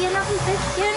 hier 0.00 0.10
noch 0.10 0.24
ein 0.24 0.40
bisschen. 0.48 0.96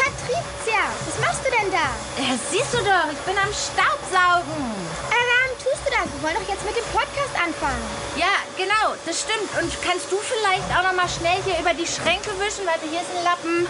Patricia, 0.00 0.82
was 1.04 1.16
machst 1.20 1.44
du 1.44 1.50
denn 1.52 1.70
da? 1.70 1.92
Ja, 2.16 2.32
siehst 2.50 2.72
du 2.72 2.78
doch, 2.78 3.12
ich 3.12 3.20
bin 3.28 3.36
am 3.36 3.52
Staubsaugen. 3.52 4.64
Warum 5.12 5.52
tust 5.60 5.84
du 5.84 5.90
das? 5.92 6.08
Wir 6.08 6.22
wollen 6.24 6.36
doch 6.40 6.48
jetzt 6.48 6.64
mit 6.64 6.76
dem 6.76 6.88
Podcast 6.96 7.36
anfangen. 7.36 7.84
Ja, 8.16 8.32
genau, 8.56 8.96
das 9.04 9.20
stimmt. 9.20 9.50
Und 9.60 9.70
kannst 9.84 10.10
du 10.10 10.16
vielleicht 10.16 10.68
auch 10.72 10.88
noch 10.88 10.96
mal 10.96 11.08
schnell 11.08 11.36
hier 11.44 11.60
über 11.60 11.74
die 11.74 11.86
Schränke 11.86 12.32
wischen? 12.40 12.64
Warte, 12.64 12.88
hier 12.88 13.04
ist 13.04 13.12
ein 13.12 13.24
Lappen. 13.24 13.68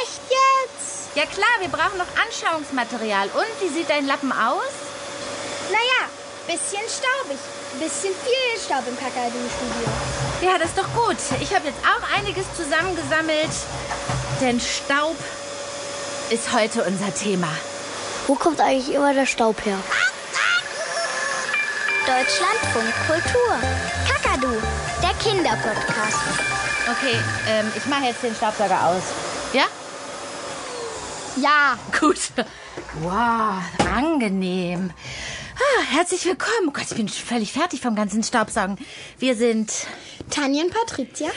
Echt 0.00 0.24
jetzt? 0.32 1.12
Ja 1.14 1.26
klar, 1.26 1.52
wir 1.60 1.68
brauchen 1.68 2.00
noch 2.00 2.08
Anschauungsmaterial. 2.16 3.28
Und 3.28 3.52
wie 3.60 3.68
sieht 3.68 3.90
dein 3.90 4.06
Lappen 4.06 4.32
aus? 4.32 4.72
Naja, 5.68 6.08
bisschen 6.46 6.82
staubig. 6.88 7.38
Bisschen 7.78 8.14
viel 8.24 8.60
Staub 8.60 8.84
im 8.86 8.96
Kakadu-Studio. 8.96 9.88
Ja, 10.40 10.58
das 10.58 10.68
ist 10.68 10.78
doch 10.78 10.92
gut. 10.94 11.16
Ich 11.40 11.54
habe 11.54 11.66
jetzt 11.66 11.80
auch 11.82 12.16
einiges 12.16 12.44
zusammengesammelt. 12.56 13.50
Denn 14.40 14.60
Staub 14.60 15.16
ist 16.30 16.52
heute 16.52 16.84
unser 16.84 17.12
Thema. 17.14 17.48
Wo 18.26 18.34
kommt 18.34 18.60
eigentlich 18.60 18.94
immer 18.94 19.12
der 19.12 19.26
Staub 19.26 19.64
her? 19.64 19.78
Deutschlandfunk 22.06 22.92
Kultur. 23.06 23.58
Kakadu, 24.06 24.52
der 25.02 25.14
Kinderpodcast. 25.14 26.18
Okay, 26.90 27.18
ähm, 27.48 27.72
ich 27.74 27.86
mache 27.86 28.04
jetzt 28.04 28.22
den 28.22 28.34
Staubsauger 28.34 28.86
aus. 28.88 29.02
Ja? 29.54 29.64
Ja. 31.36 31.78
Gut. 31.98 32.18
Wow, 33.00 33.62
angenehm. 33.96 34.92
Ah, 35.56 35.82
herzlich 35.88 36.24
willkommen. 36.26 36.68
Oh 36.68 36.72
Gott, 36.72 36.86
ich 36.90 36.96
bin 36.96 37.08
völlig 37.08 37.52
fertig 37.52 37.80
vom 37.80 37.94
ganzen 37.94 38.22
Staubsaugen. 38.24 38.76
Wir 39.18 39.36
sind 39.36 39.86
Tanja 40.28 40.64
und 40.64 40.72
Patricia. 40.72 41.28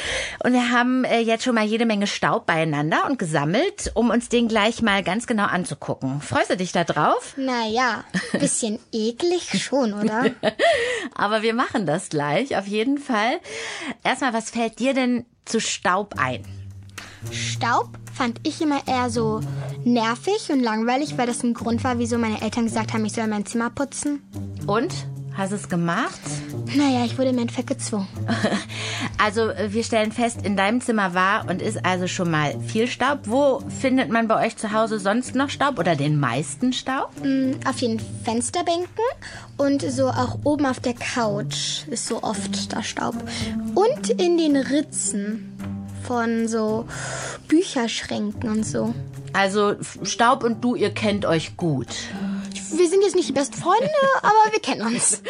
und 0.43 0.53
wir 0.53 0.71
haben 0.71 1.03
äh, 1.03 1.19
jetzt 1.19 1.43
schon 1.43 1.53
mal 1.53 1.65
jede 1.65 1.85
Menge 1.85 2.07
Staub 2.07 2.47
beieinander 2.47 3.05
und 3.05 3.19
gesammelt, 3.19 3.91
um 3.93 4.09
uns 4.09 4.29
den 4.29 4.47
gleich 4.47 4.81
mal 4.81 5.03
ganz 5.03 5.27
genau 5.27 5.45
anzugucken. 5.45 6.21
Freust 6.21 6.49
du 6.49 6.57
dich 6.57 6.71
da 6.71 6.83
drauf? 6.83 7.35
Naja, 7.37 8.05
bisschen 8.33 8.79
eklig 8.91 9.63
schon, 9.63 9.93
oder? 9.93 10.31
Aber 11.15 11.43
wir 11.43 11.53
machen 11.53 11.85
das 11.85 12.09
gleich, 12.09 12.57
auf 12.57 12.65
jeden 12.65 12.97
Fall. 12.97 13.39
Erstmal, 14.03 14.33
was 14.33 14.49
fällt 14.49 14.79
dir 14.79 14.93
denn 14.95 15.25
zu 15.45 15.59
Staub 15.59 16.15
ein? 16.17 16.43
Staub 17.31 17.89
fand 18.17 18.39
ich 18.43 18.61
immer 18.61 18.81
eher 18.87 19.09
so 19.09 19.41
nervig 19.85 20.49
und 20.51 20.59
langweilig, 20.61 21.17
weil 21.17 21.27
das 21.27 21.43
ein 21.43 21.53
Grund 21.53 21.83
war, 21.83 21.99
wieso 21.99 22.17
meine 22.17 22.41
Eltern 22.41 22.65
gesagt 22.65 22.93
haben, 22.93 23.05
ich 23.05 23.13
soll 23.13 23.27
mein 23.27 23.45
Zimmer 23.45 23.69
putzen. 23.69 24.21
Und? 24.65 24.91
Hast 25.35 25.51
du 25.51 25.55
es 25.55 25.69
gemacht? 25.69 26.19
Naja, 26.75 27.05
ich 27.05 27.15
wurde 27.19 27.29
im 27.29 27.37
Endeffekt 27.37 27.67
gezwungen. 27.67 28.07
Also 29.19 29.49
wir 29.69 29.83
stellen 29.83 30.11
fest, 30.11 30.39
in 30.43 30.55
deinem 30.55 30.79
Zimmer 30.79 31.13
war 31.15 31.49
und 31.49 31.61
ist 31.61 31.83
also 31.85 32.07
schon 32.07 32.29
mal 32.29 32.59
viel 32.61 32.87
Staub. 32.87 33.21
Wo 33.25 33.61
findet 33.81 34.09
man 34.09 34.27
bei 34.27 34.45
euch 34.45 34.57
zu 34.57 34.71
Hause 34.73 34.99
sonst 34.99 35.33
noch 35.33 35.49
Staub 35.49 35.79
oder 35.79 35.95
den 35.95 36.19
meisten 36.19 36.71
Staub? 36.71 37.09
Mm, 37.23 37.53
Auf 37.67 37.77
den 37.77 37.99
Fensterbänken 38.23 38.87
und 39.57 39.81
so 39.81 40.07
auch 40.07 40.37
oben 40.43 40.65
auf 40.67 40.79
der 40.79 40.93
Couch 40.93 41.87
ist 41.87 42.05
so 42.07 42.21
oft 42.21 42.73
da 42.73 42.83
Staub. 42.83 43.15
Und 43.73 44.09
in 44.09 44.37
den 44.37 44.55
Ritzen 44.55 45.76
von 46.07 46.47
so 46.47 46.87
Bücherschränken 47.47 48.49
und 48.49 48.63
so. 48.65 48.93
Also 49.33 49.75
Staub 50.03 50.43
und 50.43 50.63
du, 50.63 50.75
ihr 50.75 50.91
kennt 50.91 51.25
euch 51.25 51.57
gut. 51.57 51.87
Wir 52.71 52.89
sind 52.89 53.01
jetzt 53.03 53.15
nicht 53.15 53.29
die 53.29 53.33
besten 53.33 53.55
Freunde, 53.55 53.89
aber 54.21 54.51
wir 54.51 54.59
kennen 54.59 54.81
uns. 54.81 55.21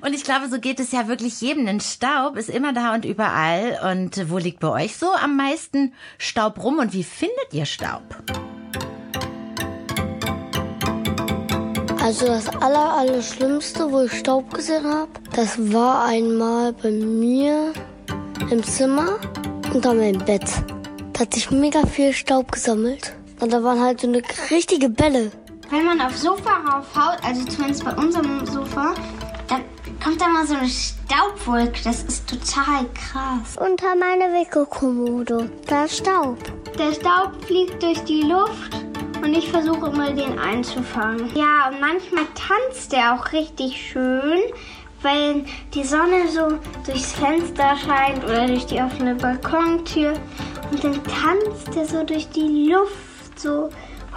Und 0.00 0.14
ich 0.14 0.24
glaube, 0.24 0.48
so 0.48 0.58
geht 0.58 0.80
es 0.80 0.92
ja 0.92 1.08
wirklich 1.08 1.40
jedem. 1.40 1.66
Denn 1.66 1.80
Staub 1.80 2.36
ist 2.36 2.50
immer 2.50 2.72
da 2.72 2.94
und 2.94 3.04
überall. 3.04 3.78
Und 3.92 4.30
wo 4.30 4.38
liegt 4.38 4.60
bei 4.60 4.68
euch 4.68 4.96
so 4.96 5.10
am 5.12 5.36
meisten 5.36 5.92
Staub 6.18 6.62
rum 6.62 6.78
und 6.78 6.92
wie 6.92 7.04
findet 7.04 7.52
ihr 7.52 7.66
Staub? 7.66 8.02
Also 12.02 12.26
das 12.26 12.48
aller, 12.48 12.98
aller 12.98 13.22
Schlimmste, 13.22 13.90
wo 13.90 14.02
ich 14.02 14.12
Staub 14.12 14.52
gesehen 14.52 14.84
habe, 14.84 15.08
das 15.34 15.72
war 15.72 16.04
einmal 16.04 16.74
bei 16.74 16.90
mir 16.90 17.72
im 18.50 18.62
Zimmer 18.62 19.18
unter 19.74 19.94
meinem 19.94 20.24
Bett. 20.24 20.44
Da 21.12 21.20
hat 21.20 21.34
sich 21.34 21.50
mega 21.50 21.86
viel 21.86 22.12
Staub 22.12 22.52
gesammelt. 22.52 23.12
Und 23.40 23.52
da 23.52 23.62
waren 23.62 23.80
halt 23.80 24.00
so 24.00 24.06
eine 24.06 24.22
richtige 24.50 24.88
Bälle. 24.88 25.32
Wenn 25.70 25.84
man 25.84 26.00
aufs 26.00 26.22
Sofa 26.22 26.58
raufhaut, 26.58 27.18
also 27.24 27.44
zumindest 27.44 27.84
bei 27.84 27.94
unserem 27.96 28.46
Sofa, 28.46 28.94
dann 29.48 29.62
kommt 30.02 30.20
da 30.20 30.28
mal 30.28 30.46
so 30.46 30.54
eine 30.54 30.68
Staubwolke. 30.68 31.80
Das 31.82 32.04
ist 32.04 32.28
total 32.28 32.86
krass. 32.94 33.56
Unter 33.56 33.96
meine 33.96 34.32
Wickelkommode. 34.32 35.50
Da 35.66 35.84
ist 35.84 35.98
Staub. 35.98 36.38
Der 36.78 36.92
Staub 36.92 37.44
fliegt 37.44 37.82
durch 37.82 37.98
die 38.04 38.22
Luft 38.22 38.84
und 39.22 39.34
ich 39.34 39.50
versuche 39.50 39.86
immer 39.86 40.12
den 40.12 40.38
einzufangen. 40.38 41.30
Ja, 41.34 41.70
und 41.70 41.80
manchmal 41.80 42.26
tanzt 42.34 42.92
der 42.92 43.14
auch 43.14 43.32
richtig 43.32 43.90
schön, 43.90 44.40
weil 45.04 45.44
die 45.74 45.84
Sonne 45.84 46.26
so 46.28 46.58
durchs 46.86 47.12
Fenster 47.12 47.76
scheint 47.76 48.24
oder 48.24 48.46
durch 48.46 48.66
die 48.66 48.80
offene 48.80 49.14
Balkontür. 49.14 50.14
Und 50.70 50.82
dann 50.82 51.00
tanzt 51.04 51.74
der 51.76 51.86
so 51.86 52.02
durch 52.02 52.28
die 52.30 52.70
Luft, 52.70 53.38
so 53.38 53.68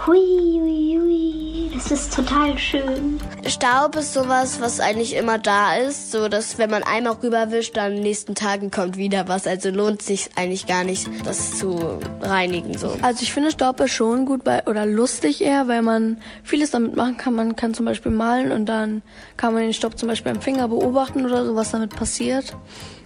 hui, 0.06 0.18
hui, 0.60 0.98
hui. 1.00 1.70
Das 1.74 1.90
ist 1.90 2.14
total 2.14 2.58
schön. 2.58 3.20
Staub 3.46 3.96
ist 3.96 4.12
sowas, 4.12 4.60
was 4.60 4.80
eigentlich 4.80 5.14
immer 5.14 5.38
da 5.38 5.76
ist, 5.76 6.10
so 6.10 6.28
dass 6.28 6.58
wenn 6.58 6.70
man 6.70 6.82
einmal 6.82 7.14
rüberwischt, 7.22 7.76
dann 7.76 7.90
in 7.90 7.96
den 7.98 8.02
nächsten 8.04 8.34
Tagen 8.34 8.70
kommt 8.70 8.96
wieder 8.96 9.28
was. 9.28 9.46
Also 9.46 9.70
lohnt 9.70 10.02
sich 10.02 10.30
eigentlich 10.36 10.66
gar 10.66 10.84
nicht, 10.84 11.08
das 11.24 11.58
zu 11.58 11.98
reinigen 12.20 12.76
so. 12.76 12.96
Also 13.02 13.22
ich 13.22 13.32
finde 13.32 13.50
Staub 13.50 13.80
ist 13.80 13.92
schon 13.92 14.26
gut 14.26 14.44
bei, 14.44 14.64
oder 14.66 14.86
lustig 14.86 15.42
eher, 15.42 15.68
weil 15.68 15.82
man 15.82 16.18
vieles 16.42 16.70
damit 16.70 16.96
machen 16.96 17.16
kann. 17.16 17.34
Man 17.34 17.56
kann 17.56 17.74
zum 17.74 17.86
Beispiel 17.86 18.12
malen 18.12 18.52
und 18.52 18.66
dann 18.66 19.02
kann 19.36 19.54
man 19.54 19.62
den 19.62 19.72
Staub 19.72 19.98
zum 19.98 20.08
Beispiel 20.08 20.32
am 20.32 20.40
Finger 20.40 20.68
beobachten 20.68 21.24
oder 21.24 21.44
so, 21.44 21.54
was 21.54 21.70
damit 21.70 21.94
passiert. 21.94 22.56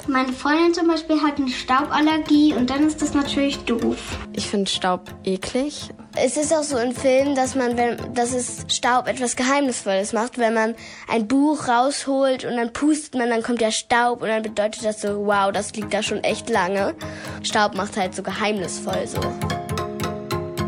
Meine 0.09 0.32
Freundin 0.32 0.74
zum 0.74 0.88
Beispiel 0.88 1.20
hat 1.22 1.38
eine 1.38 1.48
Stauballergie 1.48 2.54
und 2.54 2.70
dann 2.70 2.86
ist 2.86 3.03
das 3.03 3.14
natürlich 3.14 3.59
doof. 3.59 4.19
Ich 4.32 4.48
finde 4.48 4.69
Staub 4.69 5.14
eklig. 5.24 5.91
Es 6.15 6.37
ist 6.37 6.53
auch 6.53 6.62
so 6.62 6.77
in 6.77 6.95
Filmen, 6.95 7.34
dass 7.34 7.55
man, 7.55 7.78
wenn, 7.78 8.12
dass 8.12 8.34
es 8.34 8.67
Staub 8.69 9.09
etwas 9.09 9.34
Geheimnisvolles 9.34 10.12
macht, 10.12 10.37
wenn 10.37 10.53
man 10.53 10.75
ein 11.09 11.27
Buch 11.27 11.69
rausholt 11.69 12.45
und 12.45 12.56
dann 12.56 12.73
pustet 12.75 13.15
man, 13.15 13.31
dann 13.31 13.43
kommt 13.43 13.62
der 13.62 13.71
Staub 13.71 14.21
und 14.21 14.28
dann 14.28 14.43
bedeutet 14.43 14.84
das 14.84 15.01
so, 15.01 15.27
wow, 15.27 15.51
das 15.51 15.72
liegt 15.75 15.95
da 15.95 16.03
schon 16.03 16.22
echt 16.22 16.51
lange. 16.51 16.95
Staub 17.43 17.75
macht 17.75 17.97
halt 17.97 18.15
so 18.15 18.22
geheimnisvoll 18.22 19.06
so. 19.06 19.21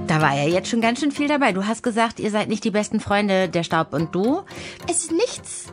Da 0.06 0.22
war 0.22 0.34
ja 0.34 0.44
jetzt 0.44 0.68
schon 0.68 0.80
ganz 0.80 1.00
schön 1.00 1.12
viel 1.12 1.28
dabei. 1.28 1.52
Du 1.52 1.66
hast 1.66 1.82
gesagt, 1.82 2.20
ihr 2.20 2.30
seid 2.30 2.48
nicht 2.48 2.64
die 2.64 2.70
besten 2.70 2.98
Freunde, 2.98 3.50
der 3.50 3.64
Staub 3.64 3.92
und 3.92 4.14
du. 4.14 4.42
Es 4.88 5.04
ist 5.04 5.12
nichts, 5.12 5.66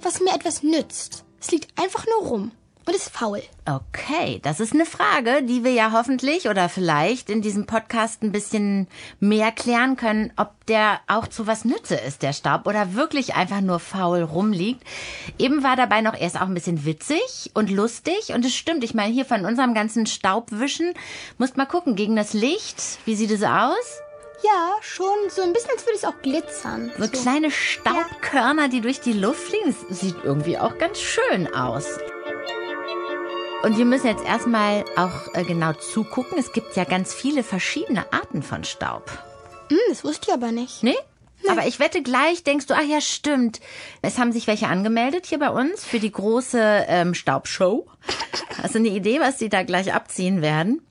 was 0.00 0.20
mir 0.20 0.34
etwas 0.34 0.62
nützt. 0.62 1.24
Es 1.38 1.50
liegt 1.50 1.78
einfach 1.78 2.06
nur 2.06 2.28
rum 2.28 2.52
und 2.88 2.94
ist 2.94 3.10
faul. 3.10 3.42
Okay, 3.66 4.40
das 4.42 4.60
ist 4.60 4.72
eine 4.72 4.86
Frage, 4.86 5.42
die 5.42 5.62
wir 5.62 5.72
ja 5.72 5.92
hoffentlich 5.92 6.48
oder 6.48 6.70
vielleicht 6.70 7.28
in 7.28 7.42
diesem 7.42 7.66
Podcast 7.66 8.22
ein 8.22 8.32
bisschen 8.32 8.88
mehr 9.20 9.52
klären 9.52 9.96
können, 9.96 10.32
ob 10.36 10.64
der 10.68 11.00
auch 11.06 11.26
zu 11.26 11.46
was 11.46 11.66
Nütze 11.66 11.96
ist, 11.96 12.22
der 12.22 12.32
Staub, 12.32 12.66
oder 12.66 12.94
wirklich 12.94 13.34
einfach 13.34 13.60
nur 13.60 13.78
faul 13.78 14.22
rumliegt. 14.22 14.82
Eben 15.38 15.62
war 15.62 15.76
dabei 15.76 16.00
noch 16.00 16.18
erst 16.18 16.36
auch 16.36 16.46
ein 16.46 16.54
bisschen 16.54 16.86
witzig 16.86 17.50
und 17.52 17.70
lustig 17.70 18.32
und 18.32 18.42
es 18.42 18.54
stimmt, 18.54 18.82
ich 18.82 18.94
meine, 18.94 19.12
hier 19.12 19.26
von 19.26 19.44
unserem 19.44 19.74
ganzen 19.74 20.06
Staubwischen, 20.06 20.94
musst 21.36 21.58
mal 21.58 21.66
gucken, 21.66 21.94
gegen 21.94 22.16
das 22.16 22.32
Licht, 22.32 22.82
wie 23.04 23.16
sieht 23.16 23.30
es 23.30 23.42
aus? 23.42 24.00
Ja, 24.42 24.70
schon 24.80 25.28
so 25.28 25.42
ein 25.42 25.52
bisschen, 25.52 25.72
als 25.72 25.84
würde 25.84 25.96
es 25.96 26.04
auch 26.04 26.22
glitzern. 26.22 26.90
So 26.96 27.08
kleine 27.08 27.50
Staubkörner, 27.50 28.68
die 28.68 28.80
durch 28.80 29.00
die 29.00 29.12
Luft 29.12 29.40
fliegen. 29.40 29.74
Das 29.88 30.00
sieht 30.00 30.16
irgendwie 30.22 30.56
auch 30.56 30.78
ganz 30.78 31.00
schön 31.00 31.52
aus. 31.52 31.98
Und 33.62 33.76
wir 33.76 33.84
müssen 33.84 34.06
jetzt 34.06 34.24
erstmal 34.24 34.84
auch 34.96 35.34
äh, 35.34 35.42
genau 35.42 35.72
zugucken. 35.72 36.38
Es 36.38 36.52
gibt 36.52 36.76
ja 36.76 36.84
ganz 36.84 37.12
viele 37.12 37.42
verschiedene 37.42 38.12
Arten 38.12 38.42
von 38.42 38.62
Staub. 38.62 39.10
Hm, 39.68 39.78
das 39.88 40.04
wusste 40.04 40.28
ich 40.28 40.34
aber 40.34 40.52
nicht. 40.52 40.82
Nee? 40.82 40.96
Aber 41.48 41.66
ich 41.66 41.80
wette 41.80 42.02
gleich, 42.02 42.44
denkst 42.44 42.66
du, 42.66 42.74
ach 42.74 42.82
ja, 42.82 43.00
stimmt. 43.00 43.60
Es 44.02 44.18
haben 44.18 44.32
sich 44.32 44.46
welche 44.46 44.68
angemeldet 44.68 45.26
hier 45.26 45.38
bei 45.38 45.50
uns 45.50 45.84
für 45.84 45.98
die 45.98 46.12
große 46.12 46.86
ähm, 46.88 47.14
Staubshow. 47.14 47.86
Hast 48.62 48.74
du 48.74 48.78
eine 48.78 48.88
Idee, 48.88 49.20
was 49.20 49.38
die 49.38 49.48
da 49.48 49.62
gleich 49.62 49.92
abziehen 49.92 50.42
werden? 50.42 50.82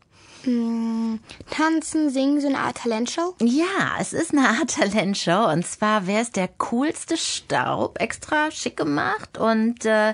Tanzen, 1.50 2.10
singen, 2.10 2.40
so 2.40 2.48
eine 2.48 2.60
Art 2.60 2.78
Talentshow. 2.78 3.36
Ja, 3.42 3.98
es 4.00 4.14
ist 4.14 4.32
eine 4.32 4.48
Art 4.48 4.70
Talentshow 4.76 5.52
und 5.52 5.66
zwar 5.66 6.08
wer 6.08 6.22
ist 6.22 6.36
der 6.36 6.48
coolste 6.48 7.18
Staub, 7.18 8.00
extra 8.00 8.50
schick 8.52 8.78
gemacht 8.78 9.38
und 9.38 9.86
äh, 9.86 10.14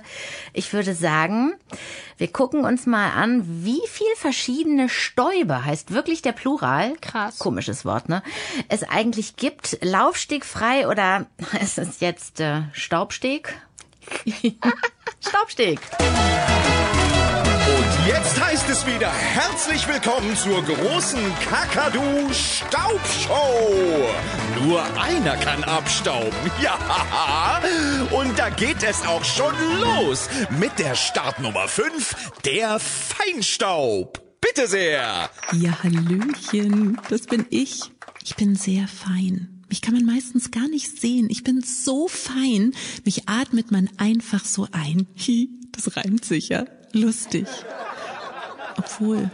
ich 0.54 0.74
würde 0.74 0.96
sagen, 0.96 1.54
wir 2.18 2.32
gucken 2.32 2.66
uns 2.66 2.86
mal 2.88 3.12
an, 3.12 3.44
wie 3.64 3.82
viel 3.88 4.16
verschiedene 4.16 4.90
Stäube, 4.90 5.66
heißt 5.66 5.92
wirklich 5.92 6.22
der 6.22 6.32
Plural, 6.32 6.94
Krass. 7.02 7.38
komisches 7.38 7.86
Wort, 7.86 8.10
ne, 8.10 8.24
es 8.70 8.84
eigentlich 8.84 9.36
gibt, 9.36 9.78
Laufstegfrei 9.82 10.88
oder 10.88 11.28
ist 11.62 11.78
es 11.78 12.00
jetzt 12.00 12.40
äh, 12.40 12.64
Staubsteg? 12.74 13.54
Staubsteg. 15.22 15.80
Jetzt 18.08 18.44
heißt 18.44 18.70
es 18.70 18.86
wieder. 18.86 19.10
Herzlich 19.10 19.88
willkommen 19.88 20.36
zur 20.36 20.62
großen 20.62 21.22
Kakadu 21.50 22.02
Staubshow. 22.34 24.10
Nur 24.62 24.84
einer 25.00 25.38
kann 25.38 25.64
abstauben. 25.64 26.34
Ja. 26.62 27.62
Und 28.12 28.38
da 28.38 28.50
geht 28.50 28.84
es 28.84 29.04
auch 29.04 29.24
schon 29.24 29.54
los 29.80 30.28
mit 30.60 30.78
der 30.80 30.96
Startnummer 30.96 31.68
5, 31.68 32.34
der 32.44 32.80
Feinstaub. 32.80 34.22
Bitte 34.42 34.68
sehr. 34.68 35.30
Ja, 35.54 35.84
Hallöchen, 35.84 37.00
das 37.10 37.22
bin 37.22 37.46
ich. 37.50 37.84
Ich 38.24 38.36
bin 38.36 38.56
sehr 38.56 38.88
fein. 38.90 39.64
Mich 39.70 39.82
kann 39.82 39.94
man 39.94 40.06
meistens 40.06 40.52
gar 40.52 40.68
nicht 40.68 41.00
sehen. 41.00 41.28
Ich 41.30 41.44
bin 41.44 41.62
so 41.62 42.10
fein. 42.10 42.74
Mich 43.06 43.30
atmet 43.30 43.72
man 43.72 43.90
einfach 43.98 44.44
so 44.44 44.68
ein. 44.72 45.08
Das 45.76 45.98
reimt 45.98 46.24
sicher. 46.24 46.68
Lustig. 46.94 47.48
Obwohl, 48.78 49.30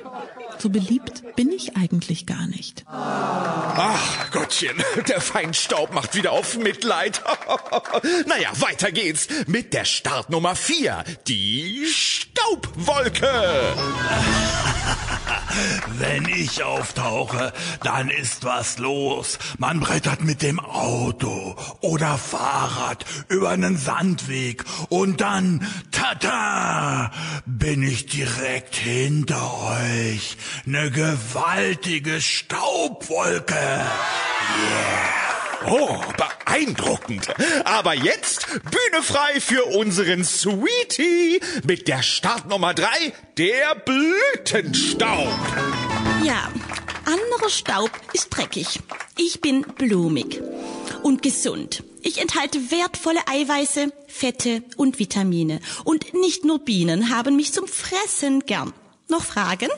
so 0.58 0.70
beliebt 0.70 1.36
bin 1.36 1.52
ich 1.52 1.76
eigentlich 1.76 2.26
gar 2.26 2.48
nicht. 2.48 2.86
Ach, 2.88 4.32
Gottchen, 4.32 4.84
der 5.08 5.22
Feinstaub 5.22 5.94
macht 5.94 6.16
wieder 6.16 6.32
auf 6.32 6.58
Mitleid. 6.58 7.22
naja, 8.26 8.50
weiter 8.56 8.92
geht's 8.92 9.28
mit 9.48 9.74
der 9.74 9.86
Startnummer 9.86 10.56
4, 10.56 11.04
die 11.28 11.86
Staubwolke. 11.86 13.76
Wenn 15.98 16.26
ich 16.28 16.64
auftauche, 16.64 17.54
dann 17.84 18.10
ist 18.10 18.44
was 18.44 18.78
los. 18.78 19.40
Man 19.58 19.80
brettert 19.80 20.24
mit 20.24 20.42
dem 20.42 20.60
Auto 20.60 21.56
oder 21.82 22.18
Fahrrad 22.18 23.06
über 23.28 23.50
einen 23.50 23.78
Sandweg 23.78 24.64
und 24.90 25.22
dann, 25.22 25.68
tata, 25.92 27.12
bin 27.46 27.84
ich 27.84 28.06
direkt 28.06 28.76
hinter 28.76 29.54
euch. 29.82 30.38
Eine 30.66 30.92
gewaltige 30.92 32.22
Staubwolke. 32.22 33.86
Yeah. 34.58 35.29
Oh, 35.68 36.02
beeindruckend. 36.18 37.28
Aber 37.66 37.94
jetzt 37.94 38.48
Bühne 38.48 39.04
frei 39.04 39.40
für 39.40 39.66
unseren 39.66 40.24
Sweetie 40.24 41.42
mit 41.66 41.88
der 41.88 42.02
Startnummer 42.02 42.74
3, 42.74 42.88
der 43.38 43.76
Blütenstaub. 43.76 45.28
Ja, 46.24 46.50
anderer 47.06 47.50
Staub 47.50 47.92
ist 48.14 48.30
dreckig. 48.30 48.80
Ich 49.18 49.42
bin 49.42 49.62
blumig 49.62 50.42
und 51.04 51.22
gesund. 51.22 51.84
Ich 52.02 52.22
enthalte 52.22 52.72
wertvolle 52.72 53.20
Eiweiße, 53.28 53.92
Fette 54.08 54.64
und 54.78 55.00
Vitamine. 55.00 55.60
Und 55.84 56.14
nicht 56.14 56.46
nur 56.46 56.60
Bienen 56.60 57.10
haben 57.10 57.36
mich 57.36 57.54
zum 57.54 57.68
Fressen 57.68 58.46
gern. 58.46 58.74
Noch 59.10 59.24
Fragen? 59.24 59.70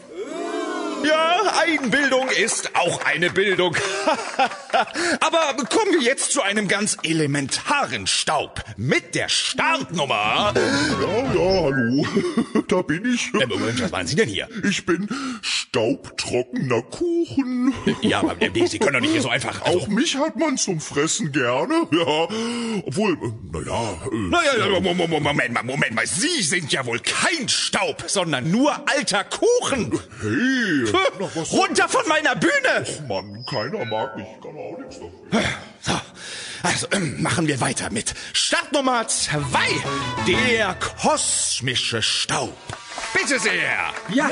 Ja, 1.04 1.42
Einbildung 1.62 2.28
ist 2.30 2.76
auch 2.76 3.04
eine 3.06 3.30
Bildung. 3.30 3.76
Aber 5.20 5.64
kommen 5.66 5.94
wir 5.94 6.02
jetzt 6.02 6.32
zu 6.32 6.42
einem 6.42 6.68
ganz 6.68 6.98
elementaren 7.04 8.08
Staub 8.08 8.64
mit 8.78 9.16
der 9.16 9.30
Startnummer. 9.30 10.54
Ja, 10.56 11.34
ja, 11.34 11.64
hallo. 11.64 12.06
Da 12.68 12.82
bin 12.82 13.14
ich. 13.14 13.34
Äh, 13.34 13.46
Moment, 13.48 13.82
was 13.82 13.92
meinen 13.92 14.08
Sie 14.08 14.16
denn 14.16 14.30
hier? 14.30 14.48
Ich 14.64 14.86
bin 14.86 15.08
staubtrockener 15.42 16.82
Kuchen. 16.84 17.74
Ja, 18.02 18.20
aber 18.20 18.36
nee, 18.36 18.66
Sie 18.66 18.80
können 18.80 18.94
doch 18.94 19.02
nicht 19.02 19.12
hier 19.12 19.22
so 19.22 19.30
einfach. 19.30 19.62
Auch 19.62 19.88
mich 19.88 20.16
hat 20.16 20.36
man 20.36 20.58
zum 20.58 20.80
Fressen 20.80 21.32
gerne, 21.32 21.88
ja. 21.92 22.28
Obwohl, 22.86 23.18
naja. 23.52 24.02
Äh, 24.12 24.16
naja, 24.30 24.80
Moment 24.80 25.54
mal, 25.54 25.64
Moment 25.64 25.94
mal. 25.94 26.08
Sie 26.08 26.42
sind 26.42 26.72
ja 26.72 26.86
wohl 26.86 27.00
kein 27.00 27.48
Staub, 27.48 28.04
sondern 28.08 28.50
nur 28.50 28.74
alter 28.90 29.24
Kuchen. 29.24 30.00
Hey. 30.22 30.91
Na, 30.92 31.26
Runter 31.52 31.90
von 31.90 32.08
meiner 32.08 32.36
Bühne! 32.36 32.52
Och 32.82 33.08
Mann, 33.08 33.46
keiner 33.50 33.86
mag 33.86 34.16
mich. 34.16 34.26
Kann 34.42 34.58
auch 34.58 34.78
nichts 34.78 35.00
dafür. 35.00 35.50
So, 35.82 35.94
also 36.64 36.88
ähm, 36.92 37.22
machen 37.22 37.48
wir 37.48 37.60
weiter 37.62 37.90
mit 37.92 38.14
Startnummer 38.34 39.08
zwei, 39.08 39.70
der 40.28 40.76
kosmische 40.76 42.02
Staub. 42.02 42.56
Bitte 43.14 43.40
sehr. 43.40 43.94
Ja, 44.14 44.30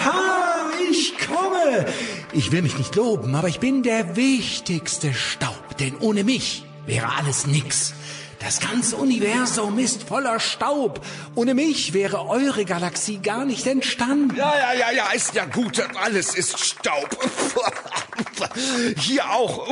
ich 0.91 1.13
komme. 1.27 1.85
Ich 2.33 2.51
will 2.51 2.61
mich 2.61 2.77
nicht 2.77 2.95
loben, 2.95 3.33
aber 3.35 3.47
ich 3.47 3.59
bin 3.59 3.83
der 3.83 4.15
wichtigste 4.15 5.13
Staub, 5.13 5.77
denn 5.77 5.97
ohne 5.99 6.23
mich 6.23 6.63
wäre 6.85 7.15
alles 7.17 7.47
nix. 7.47 7.93
Das 8.39 8.61
ganze 8.61 8.95
Universum 8.95 9.77
ist 9.79 10.03
voller 10.03 10.39
Staub. 10.39 11.05
Ohne 11.35 11.53
mich 11.53 11.93
wäre 11.93 12.27
eure 12.27 12.63
Galaxie 12.63 13.17
gar 13.17 13.43
nicht 13.43 13.67
entstanden. 13.67 14.35
Ja, 14.35 14.53
ja, 14.57 14.73
ja, 14.73 14.91
ja, 14.91 15.11
ist 15.11 15.35
ja 15.35 15.45
gut. 15.45 15.83
Alles 16.01 16.35
ist 16.35 16.57
Staub. 16.57 17.09
Hier 18.97 19.29
auch. 19.29 19.67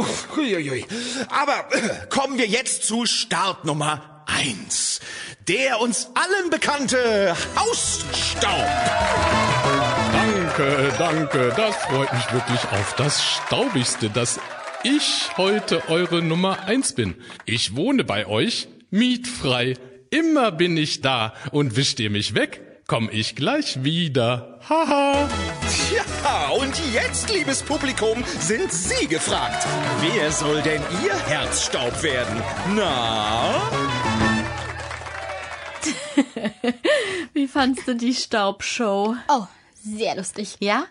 Aber 1.29 1.65
kommen 2.09 2.37
wir 2.37 2.47
jetzt 2.47 2.83
zu 2.83 3.05
Startnummer 3.05 4.23
eins. 4.25 4.99
Der 5.47 5.79
uns 5.79 6.09
allen 6.13 6.49
bekannte 6.49 7.35
Hausstaub. 7.55 8.67
Danke, 10.11 10.93
danke. 10.97 11.53
Das 11.55 11.75
freut 11.77 12.11
mich 12.11 12.33
wirklich 12.33 12.59
auf 12.71 12.95
das 12.97 13.23
Staubigste, 13.23 14.09
das 14.09 14.39
ich 14.87 15.37
heute 15.37 15.89
eure 15.89 16.21
Nummer 16.21 16.63
eins 16.65 16.93
bin. 16.93 17.15
Ich 17.45 17.75
wohne 17.75 18.03
bei 18.05 18.25
euch, 18.25 18.69
mietfrei. 18.89 19.73
Immer 20.09 20.51
bin 20.51 20.77
ich 20.77 21.01
da 21.01 21.33
und 21.51 21.75
wischt 21.75 21.99
ihr 21.99 22.09
mich 22.09 22.35
weg, 22.35 22.61
komm 22.87 23.09
ich 23.11 23.35
gleich 23.35 23.83
wieder. 23.83 24.59
Haha. 24.69 25.27
Tja, 25.69 26.47
und 26.57 26.73
jetzt, 26.93 27.33
liebes 27.33 27.63
Publikum, 27.63 28.23
sind 28.39 28.71
Sie 28.71 29.07
gefragt. 29.07 29.67
Wer 29.99 30.31
soll 30.31 30.61
denn 30.61 30.81
Ihr 31.03 31.15
Herzstaub 31.27 32.01
werden? 32.01 32.41
Na? 32.75 33.61
Wie 37.33 37.47
fandst 37.47 37.87
du 37.87 37.95
die 37.95 38.13
Staubshow? 38.13 39.15
Oh, 39.27 39.47
sehr 39.73 40.15
lustig. 40.15 40.55
Ja? 40.59 40.85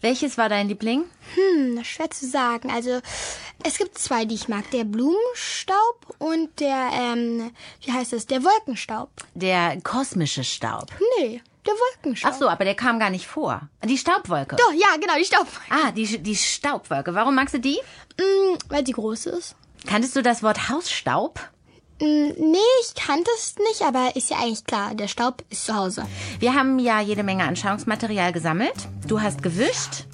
Welches 0.00 0.38
war 0.38 0.48
dein 0.48 0.68
Liebling? 0.68 1.04
Hm, 1.38 1.84
schwer 1.84 2.10
zu 2.10 2.26
sagen. 2.26 2.70
Also, 2.70 3.00
es 3.64 3.78
gibt 3.78 3.98
zwei, 3.98 4.24
die 4.24 4.34
ich 4.34 4.48
mag. 4.48 4.70
Der 4.70 4.84
Blumenstaub 4.84 6.16
und 6.18 6.60
der, 6.60 6.90
ähm, 6.92 7.50
wie 7.82 7.92
heißt 7.92 8.12
das? 8.12 8.26
Der 8.26 8.42
Wolkenstaub. 8.44 9.10
Der 9.34 9.80
kosmische 9.82 10.44
Staub. 10.44 10.86
Nee, 11.18 11.42
der 11.66 11.74
Wolkenstaub. 11.74 12.32
Ach 12.32 12.38
so, 12.38 12.48
aber 12.48 12.64
der 12.64 12.74
kam 12.74 12.98
gar 12.98 13.10
nicht 13.10 13.26
vor. 13.26 13.68
Die 13.84 13.98
Staubwolke. 13.98 14.56
Doch, 14.56 14.72
ja, 14.72 14.96
genau, 15.00 15.14
die 15.18 15.24
Staubwolke. 15.24 15.70
Ah, 15.70 15.90
die, 15.92 16.18
die 16.18 16.36
Staubwolke. 16.36 17.14
Warum 17.14 17.34
magst 17.34 17.54
du 17.54 17.60
die? 17.60 17.78
Mm, 18.18 18.56
weil 18.68 18.86
sie 18.86 18.92
groß 18.92 19.26
ist. 19.26 19.54
Kanntest 19.86 20.16
du 20.16 20.22
das 20.22 20.42
Wort 20.42 20.68
Hausstaub? 20.68 21.38
Mm, 22.00 22.28
nee, 22.36 22.58
ich 22.82 22.94
kannte 22.94 23.30
es 23.36 23.56
nicht, 23.58 23.82
aber 23.82 24.14
ist 24.16 24.30
ja 24.30 24.38
eigentlich 24.38 24.64
klar, 24.64 24.94
der 24.94 25.08
Staub 25.08 25.44
ist 25.50 25.66
zu 25.66 25.74
Hause. 25.74 26.06
Wir 26.38 26.54
haben 26.54 26.78
ja 26.78 27.00
jede 27.00 27.22
Menge 27.22 27.44
Anschauungsmaterial 27.44 28.32
gesammelt. 28.32 28.88
Du 29.06 29.20
hast 29.20 29.42
gewischt. 29.42 30.06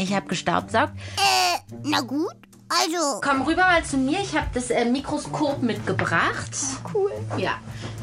Ich 0.00 0.14
habe 0.14 0.26
gestaubsaugt. 0.28 0.94
Äh, 1.16 1.58
na 1.84 2.00
gut. 2.00 2.34
Also. 2.68 3.20
Komm 3.20 3.42
rüber 3.42 3.62
mal 3.62 3.84
zu 3.84 3.98
mir. 3.98 4.20
Ich 4.20 4.34
habe 4.36 4.46
das 4.54 4.70
äh, 4.70 4.84
Mikroskop 4.86 5.60
mitgebracht. 5.62 6.56
Cool. 6.94 7.12
Ja. 7.36 7.58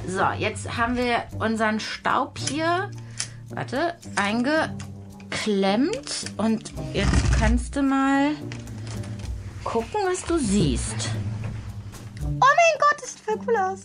So, 0.08 0.26
jetzt 0.38 0.78
haben 0.78 0.96
wir 0.96 1.24
unseren 1.40 1.80
Staub 1.80 2.38
hier, 2.38 2.92
warte, 3.50 3.96
eingeklemmt. 4.16 4.78
Und 6.38 6.72
jetzt 6.94 7.34
kannst 7.40 7.76
du 7.76 7.82
mal 7.82 8.32
gucken, 9.64 10.02
was 10.06 10.24
du 10.24 10.38
siehst. 10.38 11.10
Oh 12.24 12.28
mein 12.28 12.78
Gott, 12.80 13.02
das 13.02 13.14
sieht 13.14 13.22
voll 13.22 13.40
cool 13.48 13.58
aus. 13.58 13.80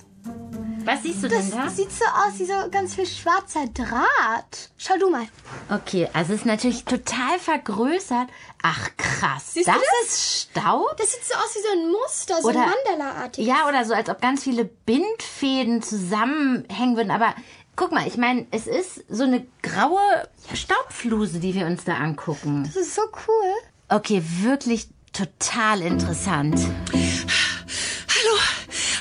Was 0.85 1.03
siehst 1.03 1.23
du 1.23 1.29
das 1.29 1.51
denn 1.51 1.59
da? 1.59 1.69
sieht 1.71 1.93
so 1.93 2.05
aus 2.05 2.39
wie 2.39 2.45
so 2.45 2.55
ganz 2.71 2.95
viel 2.95 3.07
schwarzer 3.07 3.67
Draht. 3.73 4.71
Schau 4.79 4.97
du 4.99 5.11
mal. 5.11 5.27
Okay, 5.71 6.09
also 6.13 6.33
es 6.33 6.41
ist 6.41 6.47
natürlich 6.47 6.85
total 6.85 7.39
vergrößert. 7.39 8.29
Ach 8.63 8.91
krass, 8.97 9.55
Siehst 9.55 9.69
das, 9.69 9.75
du 9.77 9.81
das? 9.81 10.09
ist 10.15 10.41
Staub? 10.51 10.97
Das 10.99 11.13
sieht 11.13 11.25
so 11.25 11.35
aus 11.35 11.55
wie 11.55 11.63
so 11.63 11.73
ein 11.73 11.91
Muster, 11.93 12.43
so 12.43 12.49
Oder- 12.49 12.67
Mandala-artig. 12.67 13.47
Ja, 13.47 13.69
oder 13.69 13.85
so, 13.85 13.95
als 13.95 14.09
ob 14.09 14.21
ganz 14.21 14.43
viele 14.45 14.65
Bindfäden 14.65 15.83
zusammenhängen 15.83 16.97
würden. 16.97 17.11
Aber 17.11 17.35
guck 17.77 17.93
mal, 17.93 18.07
ich 18.07 18.17
meine, 18.17 18.47
es 18.51 18.67
ist 18.67 19.05
so 19.09 19.23
eine 19.25 19.47
graue 19.63 20.29
Staubfluse, 20.55 21.39
die 21.41 21.55
wir 21.55 21.67
uns 21.67 21.85
da 21.85 21.95
angucken. 21.97 22.65
Das 22.65 22.77
ist 22.77 22.95
so 22.95 23.03
cool. 23.29 23.53
Okay, 23.89 24.23
wirklich 24.41 24.89
total 25.13 25.83
interessant. 25.83 26.59
Hallo, 26.95 28.39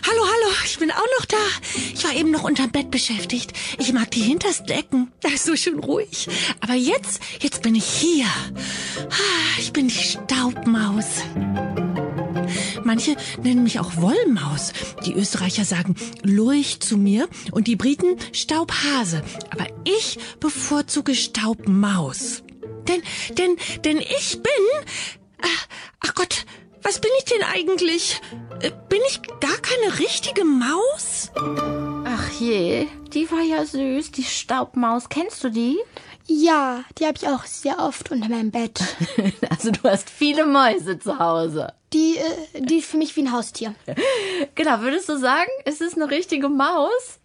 hallo, 0.07 0.21
hallo, 0.25 0.55
ich 0.65 0.77
bin 0.79 0.91
auch 0.91 1.05
noch 1.19 1.25
da. 1.25 1.37
Ich 1.93 2.00
war 2.11 2.17
eben 2.19 2.31
noch 2.31 2.43
unterm 2.43 2.71
Bett 2.71 2.91
beschäftigt. 2.91 3.53
Ich 3.79 3.93
mag 3.93 4.11
die 4.11 4.21
hintersten 4.21 4.67
Ecken. 4.69 5.11
Da 5.21 5.29
ist 5.29 5.45
so 5.45 5.55
schön 5.55 5.79
ruhig. 5.79 6.27
Aber 6.59 6.73
jetzt, 6.73 7.21
jetzt 7.41 7.61
bin 7.61 7.75
ich 7.75 7.85
hier. 7.85 8.25
Ah, 9.09 9.59
Ich 9.59 9.71
bin 9.71 9.87
die 9.87 9.93
Staubmaus. 9.93 11.05
Manche 12.83 13.15
nennen 13.43 13.63
mich 13.63 13.79
auch 13.79 13.95
Wollmaus. 13.97 14.73
Die 15.05 15.13
Österreicher 15.13 15.63
sagen 15.63 15.95
Lurch 16.23 16.79
zu 16.81 16.97
mir 16.97 17.29
und 17.51 17.67
die 17.67 17.75
Briten 17.77 18.17
Staubhase. 18.33 19.23
Aber 19.51 19.67
ich 19.85 20.17
bevorzuge 20.39 21.15
Staubmaus. 21.15 22.43
Denn, 22.87 23.01
denn, 23.37 23.55
denn 23.85 23.99
ich 23.99 24.39
bin... 24.41 24.89
Ach, 25.41 25.67
ach 26.01 26.13
Gott, 26.15 26.45
was 26.81 26.99
bin 26.99 27.11
ich 27.19 27.25
denn 27.25 27.43
eigentlich? 27.43 28.19
Äh, 28.61 28.71
Bin 28.89 28.99
ich 29.07 29.21
gar 29.39 29.57
keine 29.59 29.99
richtige 29.99 30.43
Maus? 30.43 31.31
Ach 32.31 32.39
je, 32.39 32.87
die 33.13 33.29
war 33.29 33.41
ja 33.41 33.65
süß, 33.65 34.11
die 34.11 34.23
Staubmaus. 34.23 35.09
Kennst 35.09 35.43
du 35.43 35.49
die? 35.49 35.77
Ja, 36.27 36.83
die 36.97 37.05
habe 37.05 37.17
ich 37.17 37.27
auch 37.27 37.43
sehr 37.45 37.77
oft 37.79 38.09
unter 38.11 38.29
meinem 38.29 38.51
Bett. 38.51 38.79
Also 39.49 39.69
du 39.71 39.83
hast 39.83 40.09
viele 40.09 40.45
Mäuse 40.45 40.97
zu 40.97 41.19
Hause. 41.19 41.73
Die, 41.93 42.17
äh, 42.17 42.61
die 42.61 42.77
ist 42.77 42.89
für 42.89 42.97
mich 42.97 43.15
wie 43.15 43.23
ein 43.23 43.31
Haustier. 43.31 43.75
Genau, 44.55 44.79
würdest 44.79 45.09
du 45.09 45.17
sagen, 45.17 45.49
ist 45.65 45.81
es 45.81 45.95
eine 45.95 46.09
richtige 46.09 46.47
Maus? 46.47 47.19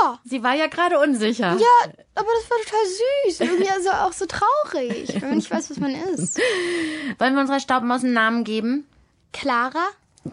Ja. 0.00 0.18
Sie 0.24 0.42
war 0.42 0.54
ja 0.54 0.66
gerade 0.66 0.98
unsicher. 0.98 1.52
Ja, 1.52 1.92
aber 2.14 2.28
das 2.40 2.50
war 2.50 2.58
total 2.64 2.86
süß. 3.26 3.40
Irgendwie 3.40 3.70
also 3.70 3.90
auch 3.90 4.12
so 4.12 4.26
traurig, 4.26 5.12
wenn 5.20 5.28
man 5.28 5.36
nicht 5.36 5.50
weiß, 5.50 5.70
was 5.70 5.78
man 5.78 5.94
ist. 5.94 6.40
Wollen 7.18 7.34
wir 7.34 7.40
unserer 7.42 7.60
Staubmaus 7.60 8.02
einen 8.02 8.14
Namen 8.14 8.44
geben? 8.44 8.86
Clara? 9.32 9.86